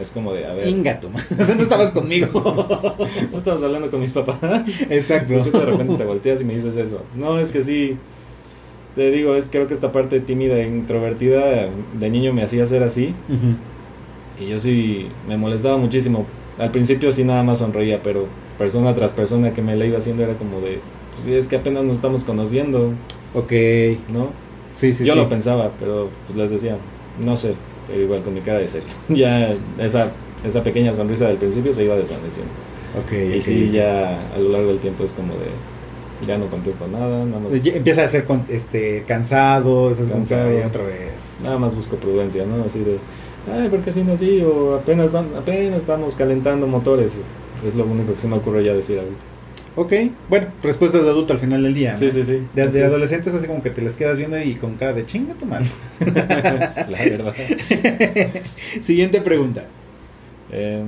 Es 0.00 0.10
como 0.10 0.32
de, 0.32 0.46
a 0.46 0.54
ver, 0.54 0.68
Ingato. 0.68 1.08
no 1.56 1.62
estabas 1.62 1.90
conmigo. 1.90 2.28
no 3.32 3.38
estamos 3.38 3.62
hablando 3.62 3.90
con 3.90 4.00
mis 4.00 4.12
papás. 4.12 4.62
Exacto. 4.90 5.34
¿Por 5.34 5.44
qué 5.44 5.58
de 5.58 5.66
repente 5.66 5.96
te 5.96 6.04
volteas 6.04 6.40
y 6.40 6.44
me 6.44 6.54
dices 6.54 6.76
eso? 6.76 7.02
No, 7.14 7.38
es 7.38 7.50
que 7.50 7.62
sí. 7.62 7.96
Te 8.96 9.10
digo, 9.10 9.34
es 9.34 9.48
creo 9.50 9.66
que 9.66 9.74
esta 9.74 9.92
parte 9.92 10.20
tímida 10.20 10.56
e 10.58 10.66
introvertida 10.66 11.68
de 11.98 12.10
niño 12.10 12.32
me 12.32 12.42
hacía 12.42 12.64
ser 12.66 12.82
así. 12.82 13.14
Y 14.40 14.46
yo 14.46 14.58
sí 14.58 15.08
me 15.28 15.36
molestaba 15.36 15.76
muchísimo. 15.76 16.26
Al 16.58 16.70
principio 16.70 17.10
sí 17.10 17.24
nada 17.24 17.42
más 17.42 17.58
sonreía, 17.58 18.02
pero 18.02 18.26
persona 18.58 18.94
tras 18.94 19.12
persona 19.12 19.52
que 19.52 19.62
me 19.62 19.74
la 19.76 19.86
iba 19.86 19.98
haciendo 19.98 20.22
era 20.22 20.34
como 20.34 20.60
de, 20.60 20.78
pues 21.12 21.26
es 21.26 21.48
que 21.48 21.56
apenas 21.56 21.82
nos 21.82 21.96
estamos 21.96 22.22
conociendo, 22.24 22.92
Ok. 23.34 23.52
¿no? 24.12 24.30
Sí, 24.70 24.92
sí, 24.92 25.04
yo 25.04 25.14
sí. 25.14 25.18
lo 25.18 25.28
pensaba, 25.28 25.72
pero 25.78 26.08
pues 26.26 26.38
les 26.38 26.50
decía, 26.50 26.78
no 27.20 27.36
sé, 27.36 27.54
pero 27.86 28.00
igual 28.00 28.22
con 28.22 28.34
mi 28.34 28.40
cara 28.40 28.58
de 28.58 28.68
serio. 28.68 28.88
ya 29.08 29.54
esa, 29.78 30.10
esa 30.44 30.62
pequeña 30.62 30.92
sonrisa 30.94 31.28
del 31.28 31.36
principio 31.38 31.72
se 31.72 31.84
iba 31.84 31.96
desvaneciendo. 31.96 32.52
Ok, 33.02 33.12
Y 33.12 33.36
ok. 33.36 33.40
sí, 33.40 33.70
ya 33.72 34.18
a 34.34 34.38
lo 34.38 34.50
largo 34.50 34.68
del 34.68 34.78
tiempo 34.78 35.02
es 35.04 35.12
como 35.12 35.34
de, 35.34 36.26
ya 36.26 36.38
no 36.38 36.48
contesto 36.48 36.86
nada, 36.86 37.24
nada 37.24 37.40
más, 37.40 37.52
Empieza 37.66 38.04
a 38.04 38.08
ser 38.08 38.24
con- 38.24 38.44
este, 38.48 39.02
cansado, 39.06 39.90
estás 39.90 40.08
Cansado. 40.08 40.48
"Ay, 40.48 40.62
otra 40.64 40.84
vez. 40.84 41.38
nada 41.42 41.58
más 41.58 41.74
busco 41.74 41.96
prudencia, 41.96 42.46
¿no? 42.46 42.64
Así 42.64 42.78
de, 42.80 42.98
ay, 43.52 43.68
¿por 43.68 43.80
qué 43.80 43.90
así 43.90 44.04
así? 44.12 44.40
O 44.42 44.74
apenas, 44.76 45.12
apenas 45.14 45.78
estamos 45.80 46.14
calentando 46.14 46.66
motores. 46.68 47.18
Es 47.66 47.74
lo 47.74 47.84
único 47.84 48.14
que 48.14 48.20
se 48.20 48.28
me 48.28 48.36
ocurre 48.36 48.62
ya 48.64 48.74
decir 48.74 48.98
ahorita. 48.98 49.24
Ok, 49.76 49.92
bueno, 50.28 50.46
respuesta 50.62 50.98
de 50.98 51.08
adulto 51.08 51.32
al 51.32 51.40
final 51.40 51.62
del 51.62 51.74
día. 51.74 51.92
¿no? 51.92 51.98
Sí, 51.98 52.10
sí, 52.10 52.22
sí. 52.24 52.46
De, 52.54 52.68
de 52.68 52.78
es. 52.80 52.84
adolescentes 52.86 53.34
así 53.34 53.48
como 53.48 53.60
que 53.62 53.70
te 53.70 53.82
les 53.82 53.96
quedas 53.96 54.16
viendo 54.16 54.40
y 54.40 54.54
con 54.54 54.76
cara 54.76 54.92
de 54.92 55.04
chinga 55.04 55.34
tu 55.34 55.46
madre. 55.46 55.66
La 55.98 56.98
verdad. 56.98 57.34
Siguiente 58.80 59.20
pregunta. 59.20 59.64
Em, 60.52 60.86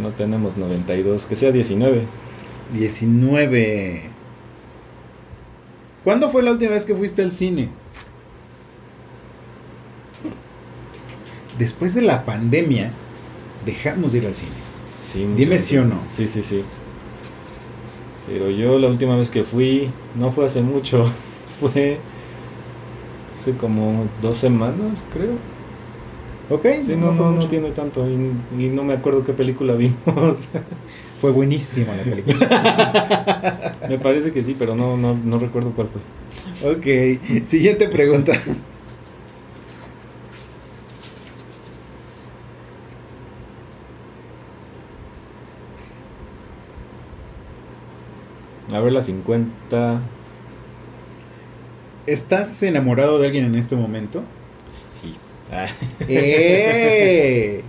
no 0.00 0.10
tenemos 0.10 0.56
92, 0.56 1.26
que 1.26 1.36
sea 1.36 1.52
19. 1.52 2.02
19. 2.74 4.02
¿Cuándo 6.02 6.30
fue 6.30 6.42
la 6.42 6.50
última 6.50 6.72
vez 6.72 6.84
que 6.84 6.96
fuiste 6.96 7.22
al 7.22 7.30
cine? 7.30 7.68
Después 11.58 11.94
de 11.94 12.02
la 12.02 12.24
pandemia, 12.24 12.90
dejamos 13.64 14.10
de 14.10 14.18
ir 14.18 14.26
al 14.26 14.34
cine. 14.34 14.61
Sí, 15.02 15.26
Dime 15.36 15.58
sí 15.58 15.76
o 15.78 15.84
no. 15.84 15.96
Sí, 16.10 16.28
sí, 16.28 16.42
sí. 16.42 16.62
Pero 18.26 18.50
yo 18.50 18.78
la 18.78 18.88
última 18.88 19.16
vez 19.16 19.30
que 19.30 19.42
fui, 19.44 19.90
no 20.14 20.30
fue 20.30 20.44
hace 20.46 20.62
mucho, 20.62 21.06
fue 21.60 21.98
hace 23.34 23.56
como 23.56 24.06
dos 24.20 24.36
semanas, 24.36 25.04
creo. 25.12 25.32
Ok, 26.50 26.66
Sí, 26.80 26.96
no, 26.96 27.12
no, 27.12 27.32
no 27.32 27.48
tiene 27.48 27.70
tanto. 27.70 28.06
Y, 28.08 28.14
y 28.58 28.68
no 28.68 28.82
me 28.84 28.92
acuerdo 28.94 29.24
qué 29.24 29.32
película 29.32 29.74
vimos. 29.76 30.48
Fue 31.20 31.30
buenísima 31.30 31.94
la 31.94 32.02
película. 32.02 33.76
me 33.88 33.98
parece 33.98 34.32
que 34.32 34.42
sí, 34.42 34.54
pero 34.58 34.74
no, 34.74 34.96
no, 34.96 35.14
no 35.14 35.38
recuerdo 35.38 35.70
cuál 35.70 35.88
fue. 35.88 36.00
ok, 36.70 37.44
siguiente 37.44 37.88
pregunta. 37.88 38.32
A 48.70 48.80
ver, 48.80 48.92
la 48.92 49.02
50. 49.02 50.00
¿Estás 52.06 52.62
enamorado 52.62 53.18
de 53.18 53.26
alguien 53.26 53.44
en 53.44 53.54
este 53.54 53.76
momento? 53.76 54.22
Sí. 55.00 55.14
Ah. 55.50 55.66
¡Eh! 56.08 57.62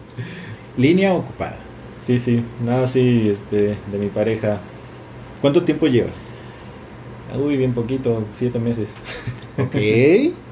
Línea 0.78 1.14
ocupada. 1.14 1.58
Sí, 2.00 2.20
sí. 2.20 2.44
No, 2.64 2.86
sí, 2.88 3.30
este, 3.30 3.78
de 3.92 3.98
mi 3.98 4.10
pareja. 4.10 4.60
¿Cuánto 5.42 5.64
tiempo 5.64 5.88
llevas? 5.88 6.32
Uy, 7.36 7.58
bien 7.58 7.74
poquito, 7.74 8.26
siete 8.30 8.60
meses. 8.60 8.96
Ok. 9.58 9.76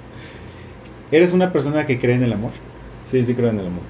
¿Eres 1.12 1.34
una 1.34 1.52
persona 1.52 1.86
que 1.86 2.00
cree 2.00 2.16
en 2.16 2.24
el 2.24 2.34
amor? 2.34 2.52
Sí, 3.06 3.24
sí 3.24 3.36
creo 3.36 3.50
en 3.50 3.60
el 3.60 3.68
amor. 3.68 3.84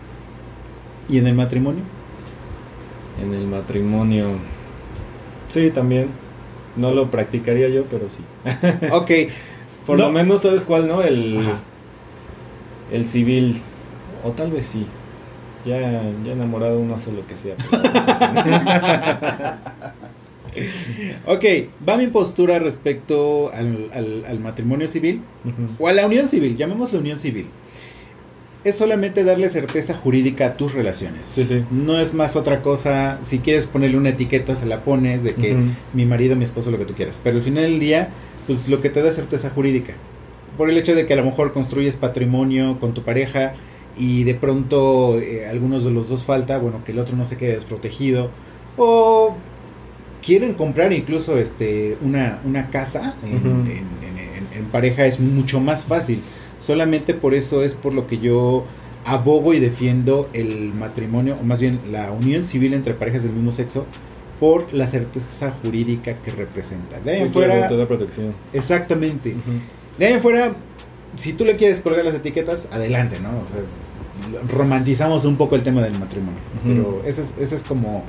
¿Y 1.07 1.17
en 1.19 1.27
el 1.27 1.35
matrimonio? 1.35 1.83
En 3.21 3.33
el 3.33 3.45
matrimonio. 3.45 4.27
Sí, 5.49 5.69
también. 5.69 6.09
No 6.75 6.91
lo 6.91 7.10
practicaría 7.12 7.69
yo, 7.69 7.86
pero 7.86 8.10
sí. 8.10 8.23
Ok. 8.91 9.12
Por 9.86 9.97
No. 9.99 10.05
lo 10.05 10.12
menos, 10.12 10.41
¿sabes 10.43 10.65
cuál, 10.65 10.88
no? 10.88 11.01
El, 11.01 11.39
Ajá. 11.39 11.60
el 12.91 13.05
civil. 13.05 13.62
O 14.23 14.31
tal 14.31 14.51
vez 14.51 14.65
sí. 14.67 14.86
Ya, 15.65 15.79
ya 16.25 16.31
enamorado 16.34 16.79
uno 16.79 16.95
hace 16.95 17.12
lo 17.12 17.25
que 17.27 17.38
sea. 17.38 17.55
Ok, 21.25 21.45
va 21.88 21.95
mi 21.97 22.07
postura 22.07 22.60
respecto 22.60 23.51
al, 23.53 23.89
al- 23.93 24.25
al 24.27 24.39
matrimonio 24.39 24.88
civil 24.89 25.21
o 25.79 25.88
a 25.88 25.93
la 25.93 26.05
unión 26.05 26.27
civil, 26.27 26.57
llamémosla 26.57 26.99
unión 26.99 27.17
civil. 27.17 27.47
Es 28.63 28.76
solamente 28.78 29.24
darle 29.24 29.50
certeza 29.50 29.95
jurídica 29.95 30.45
a 30.45 30.58
tus 30.58 30.74
relaciones. 30.74 31.26
Sí, 31.26 31.45
sí. 31.45 31.63
No 31.71 32.00
es 32.00 32.13
más 32.13 32.36
otra 32.36 32.62
cosa. 32.62 33.17
Si 33.21 33.39
quieres 33.39 33.65
ponerle 33.65 33.97
una 33.97 34.10
etiqueta, 34.10 34.54
se 34.54 34.67
la 34.67 34.84
pones 34.84 35.24
de 35.24 35.34
que 35.34 35.54
mi 35.93 36.06
marido, 36.06 36.36
mi 36.36 36.43
esposo, 36.43 36.69
lo 36.69 36.78
que 36.78 36.86
tú 36.86 36.93
quieras. 36.93 37.19
Pero 37.24 37.38
al 37.38 37.43
final 37.43 37.63
del 37.63 37.80
día, 37.80 38.10
pues 38.45 38.69
lo 38.69 38.80
que 38.82 38.89
te 38.91 39.02
da 39.02 39.12
certeza 39.12 39.50
jurídica. 39.50 39.93
Por 40.58 40.69
el 40.69 40.78
hecho 40.78 40.93
de 40.93 41.08
que 41.08 41.13
a 41.13 41.15
lo 41.15 41.24
mejor 41.26 41.54
construyes 41.54 41.95
patrimonio 41.95 42.78
con 42.80 42.93
tu 42.93 43.02
pareja 43.04 43.54
y 43.97 44.24
de 44.26 44.36
pronto 44.36 45.19
eh, 45.19 45.47
algunos 45.47 45.84
de 45.84 45.89
los 45.91 46.10
dos 46.10 46.24
falta, 46.24 46.60
bueno, 46.60 46.84
que 46.86 46.91
el 46.91 47.00
otro 47.00 47.15
no 47.17 47.26
se 47.26 47.38
quede 47.38 47.56
desprotegido. 47.56 48.30
O 48.78 49.36
quieren 50.24 50.54
comprar 50.54 50.93
incluso 50.93 51.38
este 51.39 51.97
una, 52.02 52.39
una 52.45 52.69
casa 52.69 53.15
en- 53.24 53.32
en- 53.38 53.67
en- 53.67 54.58
en 54.60 54.65
pareja, 54.71 55.06
es 55.08 55.19
mucho 55.19 55.60
más 55.60 55.86
fácil. 55.86 56.21
Solamente 56.62 57.13
por 57.13 57.34
eso 57.34 57.62
es 57.63 57.74
por 57.76 57.93
lo 57.93 58.08
que 58.08 58.19
yo 58.19 58.63
abogo 59.04 59.54
y 59.54 59.60
defiendo 59.60 60.30
el 60.32 60.74
matrimonio, 60.74 61.36
o 61.41 61.43
más 61.43 61.60
bien 61.60 61.80
la 61.91 62.12
unión 62.12 62.43
civil 62.45 62.74
entre 62.74 62.93
parejas 62.93 63.24
del 63.24 63.34
mismo 63.34 63.52
sexo, 63.52 63.86
por 64.39 64.74
la 64.74 64.88
certeza 64.88 65.52
jurídica 65.63 66.17
que 66.21 66.32
representa. 66.32 67.00
De 67.02 67.12
ahí 67.12 67.17
Sí, 67.17 67.24
en 67.24 67.32
fuera, 67.34 67.54
claro, 67.58 67.67
te 67.76 67.78
da 67.78 67.88
protección. 67.88 68.34
exactamente. 68.54 69.36
De 70.00 70.06
ahí 70.06 70.13
en 70.13 70.21
fuera, 70.21 70.54
si 71.15 71.34
tú 71.34 71.43
le 71.45 71.58
quieres 71.58 71.82
colgar 71.82 72.06
las 72.06 72.15
etiquetas, 72.15 72.67
adelante, 72.71 73.17
¿no? 73.19 73.30
O 73.30 73.47
sea, 73.47 73.60
romantizamos 74.56 75.26
un 75.26 75.36
poco 75.36 75.56
el 75.56 75.63
tema 75.63 75.82
del 75.82 75.97
matrimonio. 75.97 76.39
Pero 76.65 77.02
esa 77.06 77.21
es, 77.21 77.34
esa 77.39 77.56
es 77.56 77.63
como 77.63 78.04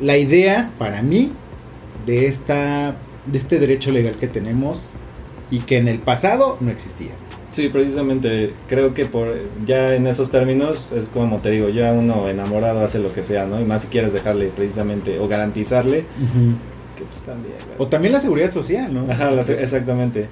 la 0.00 0.16
idea 0.16 0.70
para 0.78 1.02
mí 1.02 1.32
de 2.06 2.26
esta 2.26 2.96
de 3.26 3.38
este 3.38 3.58
derecho 3.58 3.92
legal 3.92 4.16
que 4.16 4.26
tenemos 4.26 4.94
y 5.50 5.60
que 5.60 5.76
en 5.78 5.88
el 5.88 5.98
pasado 5.98 6.56
no 6.60 6.70
existía. 6.70 7.12
Sí, 7.50 7.68
precisamente 7.68 8.52
creo 8.68 8.94
que 8.94 9.06
por 9.06 9.34
ya 9.66 9.94
en 9.96 10.06
esos 10.06 10.30
términos 10.30 10.92
es 10.92 11.08
como 11.08 11.38
te 11.38 11.50
digo, 11.50 11.68
ya 11.68 11.92
uno 11.92 12.28
enamorado 12.28 12.80
hace 12.80 13.00
lo 13.00 13.12
que 13.12 13.22
sea, 13.24 13.46
¿no? 13.46 13.60
Y 13.60 13.64
más 13.64 13.82
si 13.82 13.88
quieres 13.88 14.12
dejarle 14.12 14.46
precisamente 14.54 15.18
o 15.18 15.26
garantizarle 15.26 16.04
que 16.96 17.04
pues 17.04 17.22
también. 17.22 17.54
O 17.78 17.88
también 17.88 18.12
la 18.12 18.20
seguridad 18.20 18.50
social, 18.52 18.92
¿no? 18.94 19.10
Ajá, 19.10 19.30
la- 19.32 19.40
exactamente. 19.40 20.28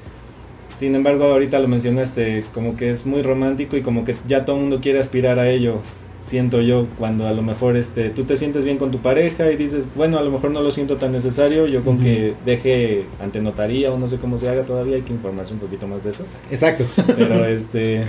Sin 0.77 0.95
embargo, 0.95 1.25
ahorita 1.25 1.59
lo 1.59 1.67
mencionaste, 1.67 2.45
como 2.55 2.77
que 2.77 2.91
es 2.91 3.05
muy 3.05 3.23
romántico 3.23 3.77
y 3.77 3.83
como 3.83 4.05
que 4.05 4.15
ya 4.29 4.45
todo 4.45 4.57
el 4.57 4.63
mundo 4.63 4.79
quiere 4.81 5.01
aspirar 5.01 5.41
a 5.41 5.51
ello. 5.51 5.81
Siento 6.21 6.61
yo 6.63 6.87
cuando 6.99 7.29
a 7.29 7.33
lo 7.33 7.43
mejor 7.43 7.77
este 7.77 8.11
tú 8.11 8.25
te 8.25 8.37
sientes 8.37 8.65
bien 8.65 8.77
con 8.77 8.91
tu 8.91 8.99
pareja 8.99 9.53
y 9.53 9.57
dices, 9.57 9.87
bueno, 9.95 10.19
a 10.19 10.23
lo 10.23 10.31
mejor 10.33 10.51
no 10.51 10.63
lo 10.63 10.73
siento 10.73 10.97
tan 10.97 11.13
necesario, 11.13 11.67
yo 11.67 11.85
con 11.85 12.01
que 12.01 12.35
deje 12.45 13.07
ante 13.21 13.41
notaría 13.41 13.93
o 13.93 13.99
no 13.99 14.09
sé 14.09 14.19
cómo 14.19 14.37
se 14.37 14.49
haga 14.49 14.65
todavía, 14.65 14.97
hay 14.97 15.03
que 15.03 15.13
informarse 15.13 15.53
un 15.53 15.61
poquito 15.61 15.87
más 15.87 16.03
de 16.03 16.11
eso. 16.11 16.25
Exacto. 16.51 16.85
Pero 17.17 17.45
este 17.47 18.05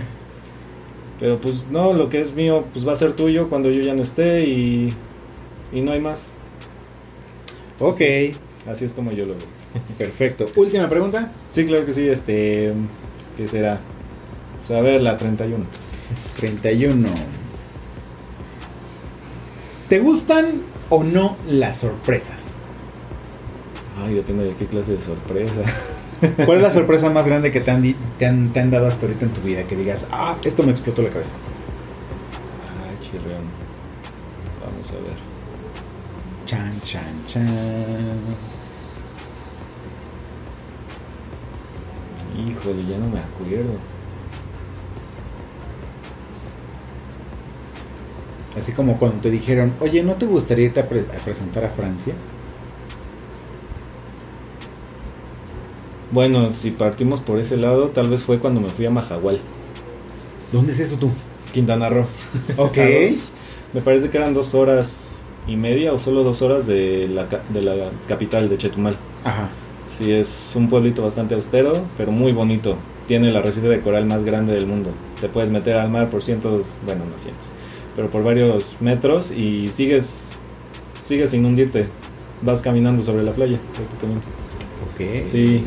pero 1.20 1.40
pues 1.40 1.68
no, 1.70 1.94
lo 1.94 2.10
que 2.10 2.20
es 2.20 2.34
mío 2.34 2.66
pues 2.74 2.88
va 2.88 2.94
a 2.94 2.96
ser 2.96 3.14
tuyo 3.14 3.50
cuando 3.50 3.70
yo 3.70 3.82
ya 3.82 3.94
no 3.94 4.02
esté 4.02 4.46
y 4.46 4.94
y 5.72 5.82
no 5.82 5.92
hay 5.92 6.00
más. 6.00 6.36
ok, 7.80 8.02
Así 8.68 8.86
es 8.86 8.94
como 8.94 9.12
yo 9.12 9.26
lo 9.26 9.34
veo. 9.34 9.48
perfecto. 9.98 10.46
Última 10.56 10.90
pregunta. 10.90 11.32
Sí, 11.50 11.66
claro 11.66 11.86
que 11.86 11.94
sí, 11.94 12.08
este 12.08 12.74
¿qué 13.38 13.48
será? 13.48 13.80
Pues 14.66 14.78
a 14.78 14.82
ver, 14.82 15.02
la 15.02 15.18
31. 15.18 15.66
31. 16.40 17.08
¿Te 19.90 20.00
gustan 20.00 20.62
o 20.90 21.04
no 21.04 21.36
las 21.48 21.78
sorpresas? 21.78 22.58
Ay, 23.98 24.14
depende 24.14 24.44
de 24.44 24.54
qué 24.54 24.68
clase 24.68 24.94
de 24.94 25.02
sorpresa. 25.02 25.64
¿Cuál 26.46 26.60
es 26.60 26.64
la 26.64 26.72
sorpresa 26.72 27.10
más 27.14 27.26
grande 27.26 27.52
que 27.52 27.60
te 27.60 27.72
han, 27.72 27.82
te 28.20 28.28
han, 28.28 28.50
te 28.54 28.60
han 28.60 28.70
dado 28.70 28.86
hasta 28.86 29.08
ahorita 29.08 29.26
en 29.26 29.32
tu 29.32 29.42
vida? 29.42 29.64
Que 29.64 29.76
digas, 29.76 30.08
ah, 30.12 30.38
esto 30.44 30.62
me 30.62 30.70
explotó 30.72 31.02
la 31.02 31.10
cabeza. 31.10 31.32
Ay, 32.88 32.98
chirreón. 33.02 33.46
Vamos 34.64 34.92
a 34.92 34.94
ver. 34.94 35.18
Chan, 36.46 36.82
chan, 36.84 37.24
chan. 37.26 38.20
Híjole, 42.38 42.86
ya 42.86 42.98
no 43.00 43.10
me 43.10 43.20
acuerdo. 43.20 43.80
Así 48.60 48.74
como 48.74 49.00
cuando 49.00 49.22
te 49.22 49.32
dijeron, 49.32 49.74
oye, 49.80 50.04
¿no 50.04 50.16
te 50.16 50.26
gustaría 50.28 50.66
irte 50.68 50.82
a, 50.82 50.90
pre- 50.90 51.08
a 51.14 51.24
presentar 51.24 51.66
a 51.66 51.70
Francia? 51.70 52.16
Bueno, 56.12 56.52
si 56.52 56.72
partimos 56.72 57.22
por 57.22 57.40
ese 57.40 57.58
lado, 57.58 57.90
tal 57.92 58.10
vez 58.10 58.24
fue 58.24 58.40
cuando 58.40 58.62
me 58.62 58.70
fui 58.70 58.86
a 58.86 58.90
Majahual, 58.92 59.40
¿Dónde 60.52 60.74
es 60.74 60.80
eso 60.80 60.98
tú? 60.98 61.12
Quintana 61.54 61.90
Roo. 61.90 62.06
Ok. 62.58 62.78
Dos- 63.02 63.34
me 63.74 63.82
parece 63.82 64.10
que 64.10 64.18
eran 64.18 64.34
dos 64.34 64.56
horas 64.56 65.28
y 65.48 65.56
media 65.56 65.94
o 65.94 66.00
solo 66.00 66.24
dos 66.24 66.42
horas 66.42 66.66
de 66.66 67.08
la, 67.08 67.26
de 67.50 67.62
la 67.62 67.90
capital 68.08 68.50
de 68.50 68.58
Chetumal. 68.58 68.98
Ajá. 69.24 69.50
Sí, 69.86 70.12
es 70.12 70.54
un 70.56 70.70
pueblito 70.70 71.02
bastante 71.04 71.36
austero, 71.36 71.74
pero 71.98 72.12
muy 72.12 72.32
bonito. 72.32 72.78
Tiene 73.08 73.30
el 73.30 73.36
arrecife 73.38 73.68
de 73.68 73.82
coral 73.82 74.06
más 74.06 74.24
grande 74.24 74.54
del 74.54 74.68
mundo. 74.68 74.92
Te 75.20 75.30
puedes 75.30 75.50
meter 75.50 75.76
al 75.76 75.90
mar 75.90 76.10
por 76.10 76.22
cientos, 76.24 76.80
bueno, 76.86 77.06
no 77.06 77.18
cientos, 77.18 77.52
pero 78.00 78.10
por 78.10 78.24
varios 78.24 78.78
metros 78.80 79.30
y 79.30 79.68
sigues, 79.68 80.38
sigues 81.02 81.32
sin 81.32 81.44
hundirte. 81.44 81.88
Vas 82.42 82.62
caminando 82.62 83.04
sobre 83.04 83.24
la 83.24 83.34
playa, 83.34 83.60
prácticamente. 83.76 84.26
Ok. 84.94 85.22
Sí, 85.22 85.66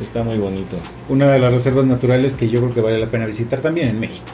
está 0.00 0.22
muy 0.22 0.38
bonito. 0.38 0.76
Una 1.08 1.28
de 1.28 1.40
las 1.40 1.52
reservas 1.52 1.84
naturales 1.84 2.36
que 2.36 2.48
yo 2.48 2.60
creo 2.60 2.72
que 2.72 2.80
vale 2.80 3.00
la 3.00 3.08
pena 3.08 3.26
visitar 3.26 3.62
también 3.62 3.88
en 3.88 3.98
México. 3.98 4.26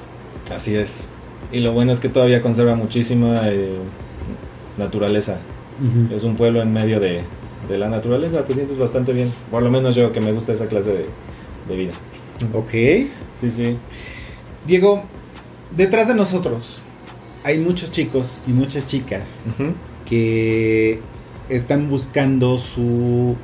Así 0.54 0.76
es. 0.76 1.08
Y 1.50 1.60
lo 1.60 1.72
bueno 1.72 1.90
es 1.92 2.00
que 2.00 2.10
todavía 2.10 2.42
conserva 2.42 2.74
muchísima 2.74 3.48
eh, 3.48 3.78
naturaleza. 4.76 5.40
Es 6.14 6.24
un 6.24 6.36
pueblo 6.36 6.60
en 6.60 6.70
medio 6.70 7.00
de, 7.00 7.22
de 7.66 7.78
la 7.78 7.88
naturaleza, 7.88 8.44
te 8.44 8.52
sientes 8.52 8.76
bastante 8.76 9.14
bien. 9.14 9.32
Por 9.50 9.62
lo 9.62 9.70
menos 9.70 9.94
yo 9.94 10.12
que 10.12 10.20
me 10.20 10.32
gusta 10.32 10.52
esa 10.52 10.66
clase 10.66 10.90
de, 10.92 11.06
de 11.66 11.76
vida. 11.76 11.92
Ok. 12.52 12.72
Sí, 13.32 13.48
sí. 13.48 13.78
Diego, 14.66 15.04
detrás 15.74 16.08
de 16.08 16.14
nosotros 16.14 16.82
hay 17.44 17.58
muchos 17.58 17.90
chicos 17.90 18.40
y 18.46 18.50
muchas 18.52 18.86
chicas 18.86 19.44
que 20.08 21.00
están 21.48 21.88
buscando 21.88 22.58
su 22.58 23.36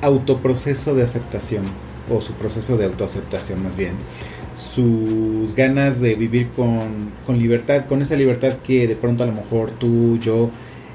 autoproceso 0.00 0.94
de 0.94 1.02
aceptación 1.02 1.64
o 2.10 2.20
su 2.20 2.32
proceso 2.34 2.76
de 2.76 2.84
autoaceptación 2.86 3.62
más 3.62 3.76
bien 3.76 3.94
sus 4.54 5.54
ganas 5.54 6.00
de 6.00 6.14
vivir 6.14 6.50
con, 6.50 7.12
con 7.26 7.38
libertad 7.38 7.86
con 7.86 8.02
esa 8.02 8.16
libertad 8.16 8.58
que 8.64 8.86
de 8.86 8.96
pronto 8.96 9.22
a 9.22 9.26
lo 9.26 9.32
mejor 9.32 9.70
tú 9.72 10.18
yo 10.18 10.50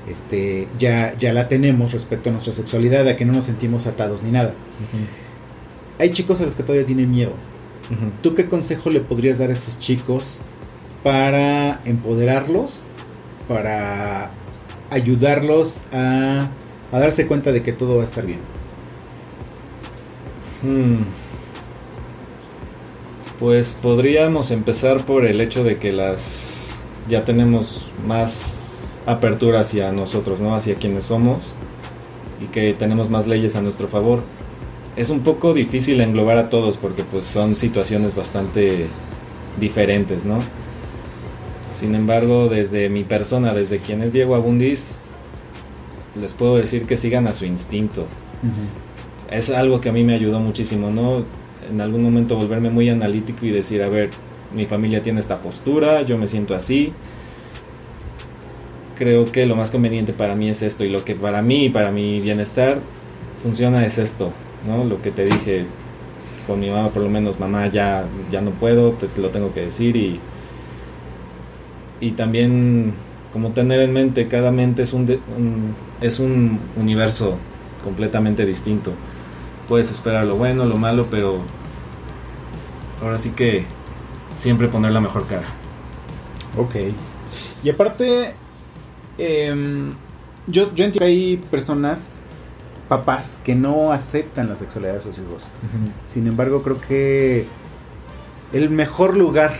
este 0.10 0.68
ya 0.80 1.18
ya 1.18 1.34
la 1.34 1.48
tenemos 1.48 1.92
respecto 1.92 2.30
a 2.30 2.32
nuestra 2.32 2.54
sexualidad 2.54 3.08
a 3.08 3.16
que 3.16 3.26
no 3.26 3.34
nos 3.34 3.46
sentimos 3.46 3.88
atados 3.88 4.24
ni 4.24 4.32
nada. 4.32 4.54
Hay 6.00 6.12
chicos 6.12 6.40
a 6.42 6.46
los 6.46 6.56
que 6.56 6.64
todavía 6.64 6.86
tienen 6.86 7.12
miedo. 7.12 7.34
¿Tú 8.22 8.34
qué 8.34 8.46
consejo 8.46 8.90
le 8.90 9.00
podrías 9.00 9.38
dar 9.38 9.50
a 9.50 9.54
esos 9.54 9.80
chicos 9.80 10.40
para 11.08 11.80
empoderarlos, 11.86 12.88
para 13.48 14.30
ayudarlos 14.90 15.86
a, 15.94 16.50
darse 16.92 17.28
cuenta 17.28 17.54
de 17.54 17.64
que 17.64 17.72
todo 17.72 17.96
va 17.96 18.02
a 18.02 18.04
estar 18.04 18.26
bien? 18.26 18.40
Hmm. 20.62 21.04
Pues 23.40 23.74
podríamos 23.82 24.52
empezar 24.52 25.06
por 25.06 25.24
el 25.24 25.40
hecho 25.40 25.64
de 25.64 25.78
que 25.78 25.94
las 25.94 26.82
ya 27.08 27.24
tenemos 27.24 27.90
más 28.06 29.02
apertura 29.06 29.62
hacia 29.62 29.94
nosotros, 29.94 30.42
¿no? 30.42 30.56
Hacia 30.56 30.76
quienes 30.76 31.06
somos. 31.06 31.54
y 32.42 32.48
que 32.48 32.74
tenemos 32.74 33.10
más 33.10 33.28
leyes 33.28 33.56
a 33.56 33.62
nuestro 33.62 33.88
favor. 33.88 34.24
Es 34.98 35.10
un 35.10 35.22
poco 35.22 35.54
difícil 35.54 36.02
englobar 36.02 36.38
a 36.38 36.50
todos 36.50 36.76
porque 36.76 37.04
pues 37.04 37.24
son 37.24 37.56
situaciones 37.56 38.14
bastante 38.14 38.88
diferentes, 39.58 40.26
¿no? 40.26 40.40
Sin 41.78 41.94
embargo, 41.94 42.50
desde 42.50 42.90
mi 42.90 43.04
persona, 43.04 43.54
desde 43.54 43.78
quien 43.78 44.02
es 44.02 44.12
Diego 44.12 44.34
Abundis, 44.34 45.12
les 46.20 46.34
puedo 46.34 46.58
decir 46.58 46.88
que 46.88 46.98
sigan 46.98 47.28
a 47.28 47.34
su 47.36 47.46
instinto. 47.46 48.08
Es 49.30 49.52
algo 49.52 49.80
que 49.80 49.90
a 49.90 49.92
mí 49.92 50.04
me 50.04 50.16
ayudó 50.16 50.40
muchísimo, 50.40 50.90
¿no? 50.90 51.24
En 51.70 51.80
algún 51.80 52.02
momento 52.02 52.36
volverme 52.36 52.72
muy 52.72 52.90
analítico 52.90 53.46
y 53.46 53.52
decir, 53.52 53.84
a 53.84 53.90
ver, 53.90 54.10
mi 54.56 54.66
familia 54.66 55.04
tiene 55.04 55.20
esta 55.20 55.40
postura, 55.40 56.02
yo 56.02 56.18
me 56.18 56.26
siento 56.26 56.56
así. 56.56 56.94
Creo 58.98 59.26
que 59.26 59.46
lo 59.46 59.56
más 59.56 59.70
conveniente 59.70 60.14
para 60.14 60.34
mí 60.34 60.50
es 60.50 60.64
esto 60.64 60.84
y 60.84 60.90
lo 60.90 61.06
que 61.06 61.14
para 61.14 61.44
mí 61.44 61.66
y 61.66 61.70
para 61.70 61.92
mi 61.92 62.20
bienestar 62.22 62.80
funciona 63.44 63.86
es 63.86 64.00
esto, 64.00 64.34
¿no? 64.66 64.84
Lo 64.84 65.00
que 65.04 65.12
te 65.12 65.26
dije 65.26 65.68
con 66.48 66.60
mi 66.60 66.72
mamá, 66.72 66.90
por 66.90 67.04
lo 67.04 67.10
menos, 67.10 67.40
mamá, 67.40 67.68
ya, 67.68 68.08
ya 68.32 68.42
no 68.42 68.50
puedo, 68.50 68.94
te, 68.94 69.22
lo 69.22 69.30
tengo 69.30 69.54
que 69.54 69.62
decir 69.62 69.96
y, 69.96 70.20
y 72.00 72.12
también 72.12 72.94
como 73.32 73.52
tener 73.52 73.82
en 73.82 73.94
mente, 73.94 74.28
cada 74.28 74.52
mente 74.52 74.82
es 74.82 74.94
un, 74.94 75.76
es 76.02 76.20
un 76.20 76.60
universo 76.76 77.38
completamente 77.84 78.46
distinto. 78.46 78.94
Puedes 79.68 79.92
esperar 79.92 80.26
lo 80.26 80.36
bueno, 80.36 80.66
lo 80.66 80.78
malo, 80.78 81.08
pero 81.12 81.42
ahora 83.02 83.18
sí 83.18 83.32
que 83.32 83.66
siempre 84.36 84.68
poner 84.68 84.92
la 84.92 85.02
mejor 85.02 85.28
cara. 85.28 85.46
Ok. 86.58 86.76
Y 87.64 87.70
aparte, 87.70 88.34
em, 89.18 89.94
yo, 90.48 90.74
yo 90.74 90.86
entiendo 90.86 91.00
que 91.00 91.06
hay 91.06 91.38
personas, 91.38 92.28
papás, 92.88 93.42
que 93.44 93.56
no 93.56 93.92
aceptan 93.92 94.48
la 94.48 94.56
sexualidad 94.56 94.96
de 94.96 95.02
sus 95.02 95.18
hijos. 95.18 95.48
Sin 96.06 96.28
embargo, 96.28 96.64
creo 96.64 96.80
que 96.80 97.46
el 98.54 98.70
mejor 98.70 99.18
lugar 99.18 99.58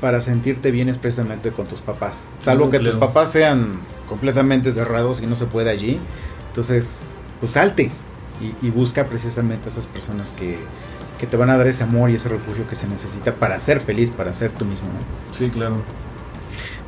para 0.00 0.20
sentirte 0.20 0.70
bien 0.70 0.88
es 0.88 0.98
precisamente 0.98 1.50
con 1.50 1.66
tus 1.66 1.80
papás. 1.80 2.26
Salvo 2.38 2.70
que 2.70 2.78
tus 2.78 2.96
papás 2.96 3.30
sean 3.30 3.80
completamente 4.08 4.70
cerrados 4.72 5.20
y 5.22 5.26
no 5.26 5.36
se 5.36 5.46
puede 5.46 5.70
allí. 5.70 5.98
Entonces, 6.48 7.04
pues 7.40 7.52
salte 7.52 7.90
y, 8.40 8.66
y 8.66 8.70
busca 8.70 9.06
precisamente 9.06 9.68
a 9.68 9.72
esas 9.72 9.86
personas 9.86 10.32
que, 10.32 10.56
que 11.18 11.26
te 11.26 11.36
van 11.36 11.50
a 11.50 11.56
dar 11.56 11.66
ese 11.66 11.84
amor 11.84 12.10
y 12.10 12.14
ese 12.14 12.28
refugio 12.28 12.68
que 12.68 12.76
se 12.76 12.86
necesita 12.86 13.34
para 13.34 13.58
ser 13.60 13.80
feliz, 13.80 14.10
para 14.10 14.34
ser 14.34 14.50
tú 14.52 14.64
mismo. 14.64 14.88
¿no? 14.88 15.34
Sí, 15.34 15.48
claro. 15.50 15.76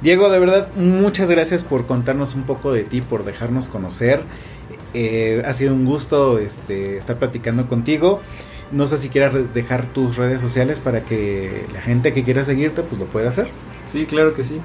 Diego, 0.02 0.30
de 0.30 0.38
verdad, 0.38 0.68
muchas 0.76 1.28
gracias 1.28 1.64
por 1.64 1.86
contarnos 1.86 2.34
un 2.34 2.44
poco 2.44 2.72
de 2.72 2.84
ti, 2.84 3.00
por 3.00 3.24
dejarnos 3.24 3.68
conocer. 3.68 4.22
Eh, 4.94 5.42
ha 5.44 5.52
sido 5.54 5.74
un 5.74 5.84
gusto 5.84 6.38
este, 6.38 6.96
estar 6.96 7.18
platicando 7.18 7.66
contigo. 7.68 8.20
No 8.70 8.86
sé 8.86 8.98
si 8.98 9.08
quieras 9.08 9.34
dejar 9.54 9.86
tus 9.86 10.16
redes 10.16 10.40
sociales 10.40 10.78
para 10.80 11.04
que 11.04 11.66
la 11.72 11.80
gente 11.80 12.12
que 12.12 12.24
quiera 12.24 12.44
seguirte 12.44 12.82
pues 12.82 13.00
lo 13.00 13.06
pueda 13.06 13.30
hacer. 13.30 13.48
Sí, 13.86 14.04
claro 14.06 14.34
que 14.34 14.44
sí. 14.44 14.60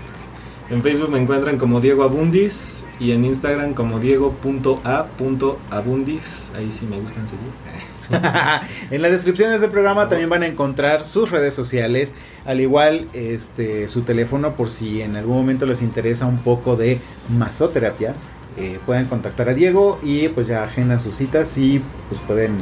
En 0.69 0.81
Facebook 0.81 1.09
me 1.09 1.19
encuentran 1.19 1.57
como 1.57 1.81
Diego 1.81 2.03
Abundis 2.03 2.87
y 2.99 3.11
en 3.11 3.25
Instagram 3.25 3.73
como 3.73 3.99
diego.a.abundis. 3.99 4.81
Ahí 6.55 6.71
sí 6.71 6.85
me 6.85 6.99
gustan 6.99 7.27
seguir. 7.27 7.49
en 8.91 9.01
la 9.01 9.09
descripción 9.09 9.49
de 9.49 9.57
este 9.57 9.67
programa 9.67 10.09
también 10.09 10.29
van 10.29 10.43
a 10.43 10.47
encontrar 10.47 11.05
sus 11.05 11.31
redes 11.31 11.53
sociales, 11.53 12.13
al 12.45 12.59
igual 12.59 13.07
este 13.13 13.87
su 13.87 14.01
teléfono 14.01 14.55
por 14.55 14.69
si 14.69 15.01
en 15.01 15.15
algún 15.15 15.37
momento 15.37 15.65
les 15.65 15.81
interesa 15.81 16.25
un 16.25 16.37
poco 16.39 16.75
de 16.75 16.99
masoterapia. 17.29 18.13
Eh, 18.57 18.79
pueden 18.85 19.05
contactar 19.05 19.49
a 19.49 19.53
Diego 19.53 19.99
y 20.03 20.27
pues 20.27 20.47
ya 20.47 20.63
agendan 20.63 20.99
sus 20.99 21.15
citas 21.15 21.57
y 21.57 21.81
pues 22.09 22.21
pueden 22.21 22.57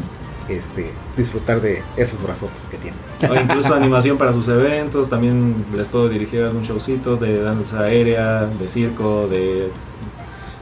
este, 0.55 0.91
disfrutar 1.17 1.61
de 1.61 1.81
esos 1.97 2.21
brazos 2.21 2.49
que 2.69 2.77
tienen. 2.77 2.99
O 3.29 3.35
incluso 3.35 3.73
animación 3.73 4.17
para 4.17 4.33
sus 4.33 4.47
eventos, 4.47 5.09
también 5.09 5.65
les 5.75 5.87
puedo 5.87 6.09
dirigir 6.09 6.43
algún 6.43 6.63
showcito 6.63 7.17
de 7.17 7.41
danza 7.41 7.81
aérea, 7.81 8.45
de 8.45 8.67
circo, 8.67 9.27
de 9.27 9.69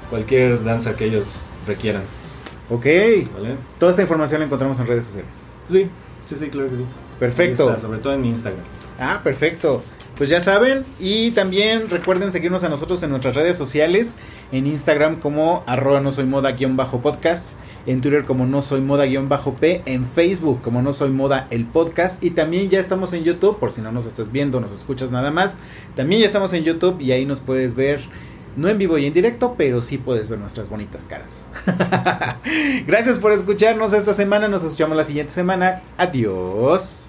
cualquier 0.10 0.64
danza 0.64 0.96
que 0.96 1.06
ellos 1.06 1.48
requieran. 1.68 2.04
Ok. 2.70 2.86
Toda 3.80 3.92
esta 3.92 4.04
información 4.04 4.40
la 4.40 4.46
encontramos 4.46 4.80
en 4.80 4.88
redes 4.88 5.06
sociales. 5.06 5.42
Sí, 5.70 5.90
sí, 6.26 6.36
sí, 6.36 6.50
claro 6.50 6.70
que 6.70 6.78
sí. 6.78 6.86
Perfecto. 7.20 7.80
sobre 7.80 8.00
todo 8.00 8.14
en 8.14 8.22
mi 8.22 8.30
Instagram. 8.30 8.64
Ah, 9.00 9.22
perfecto. 9.24 9.82
Pues 10.20 10.30
ya 10.30 10.41
saben, 10.41 10.84
y 10.99 11.32
también 11.32 11.89
recuerden 11.89 12.34
seguirnos 12.34 12.65
a 12.65 12.70
nosotros 12.70 13.01
en 13.03 13.09
nuestras 13.09 13.36
redes 13.36 13.55
sociales, 13.55 14.17
en 14.51 14.67
Instagram 14.67 15.22
como 15.22 15.63
arroba 15.65 16.01
no 16.01 16.11
soy 16.11 16.26
moda 16.26 16.51
guion 16.51 16.76
bajo 16.76 16.99
podcast, 16.99 17.57
en 17.86 18.01
Twitter 18.01 18.26
como 18.26 18.45
no 18.45 18.61
soy 18.61 18.82
moda 18.82 19.05
guion 19.05 19.30
bajo 19.30 19.53
P, 19.55 19.82
en 19.86 20.05
Facebook 20.05 20.61
como 20.61 20.82
no 20.82 20.91
soy 20.91 21.11
moda 21.11 21.47
el 21.51 21.65
podcast, 21.65 22.22
y 22.22 22.32
también 22.32 22.70
ya 22.70 22.82
estamos 22.82 23.13
en 23.13 23.24
YouTube, 23.24 23.59
por 23.59 23.72
si 23.72 23.80
no 23.80 23.93
nos 23.93 24.05
estás 24.05 24.30
viendo, 24.30 24.59
nos 24.59 24.74
escuchas 24.74 25.09
nada 25.09 25.32
más, 25.32 25.55
también 25.95 26.20
ya 26.20 26.28
estamos 26.28 26.51
en 26.51 26.65
YouTube 26.65 26.99
y 26.99 27.13
ahí 27.13 27.26
nos 27.26 27.39
puedes 27.39 27.76
ver 27.76 28.01
no 28.57 28.67
en 28.67 28.78
vivo 28.78 28.97
y 28.97 29.05
en 29.05 29.13
directo, 29.13 29.55
pero 29.57 29.82
sí 29.82 29.97
puedes 29.97 30.28
ver 30.28 30.39
nuestras 30.39 30.67
bonitas 30.67 31.05
caras. 31.05 31.47
Gracias 32.88 33.20
por 33.20 33.32
escucharnos 33.32 33.93
esta 33.93 34.13
semana. 34.13 34.49
Nos 34.49 34.63
escuchamos 34.63 34.97
la 34.97 35.05
siguiente 35.05 35.32
semana. 35.32 35.82
Adiós. 35.97 37.09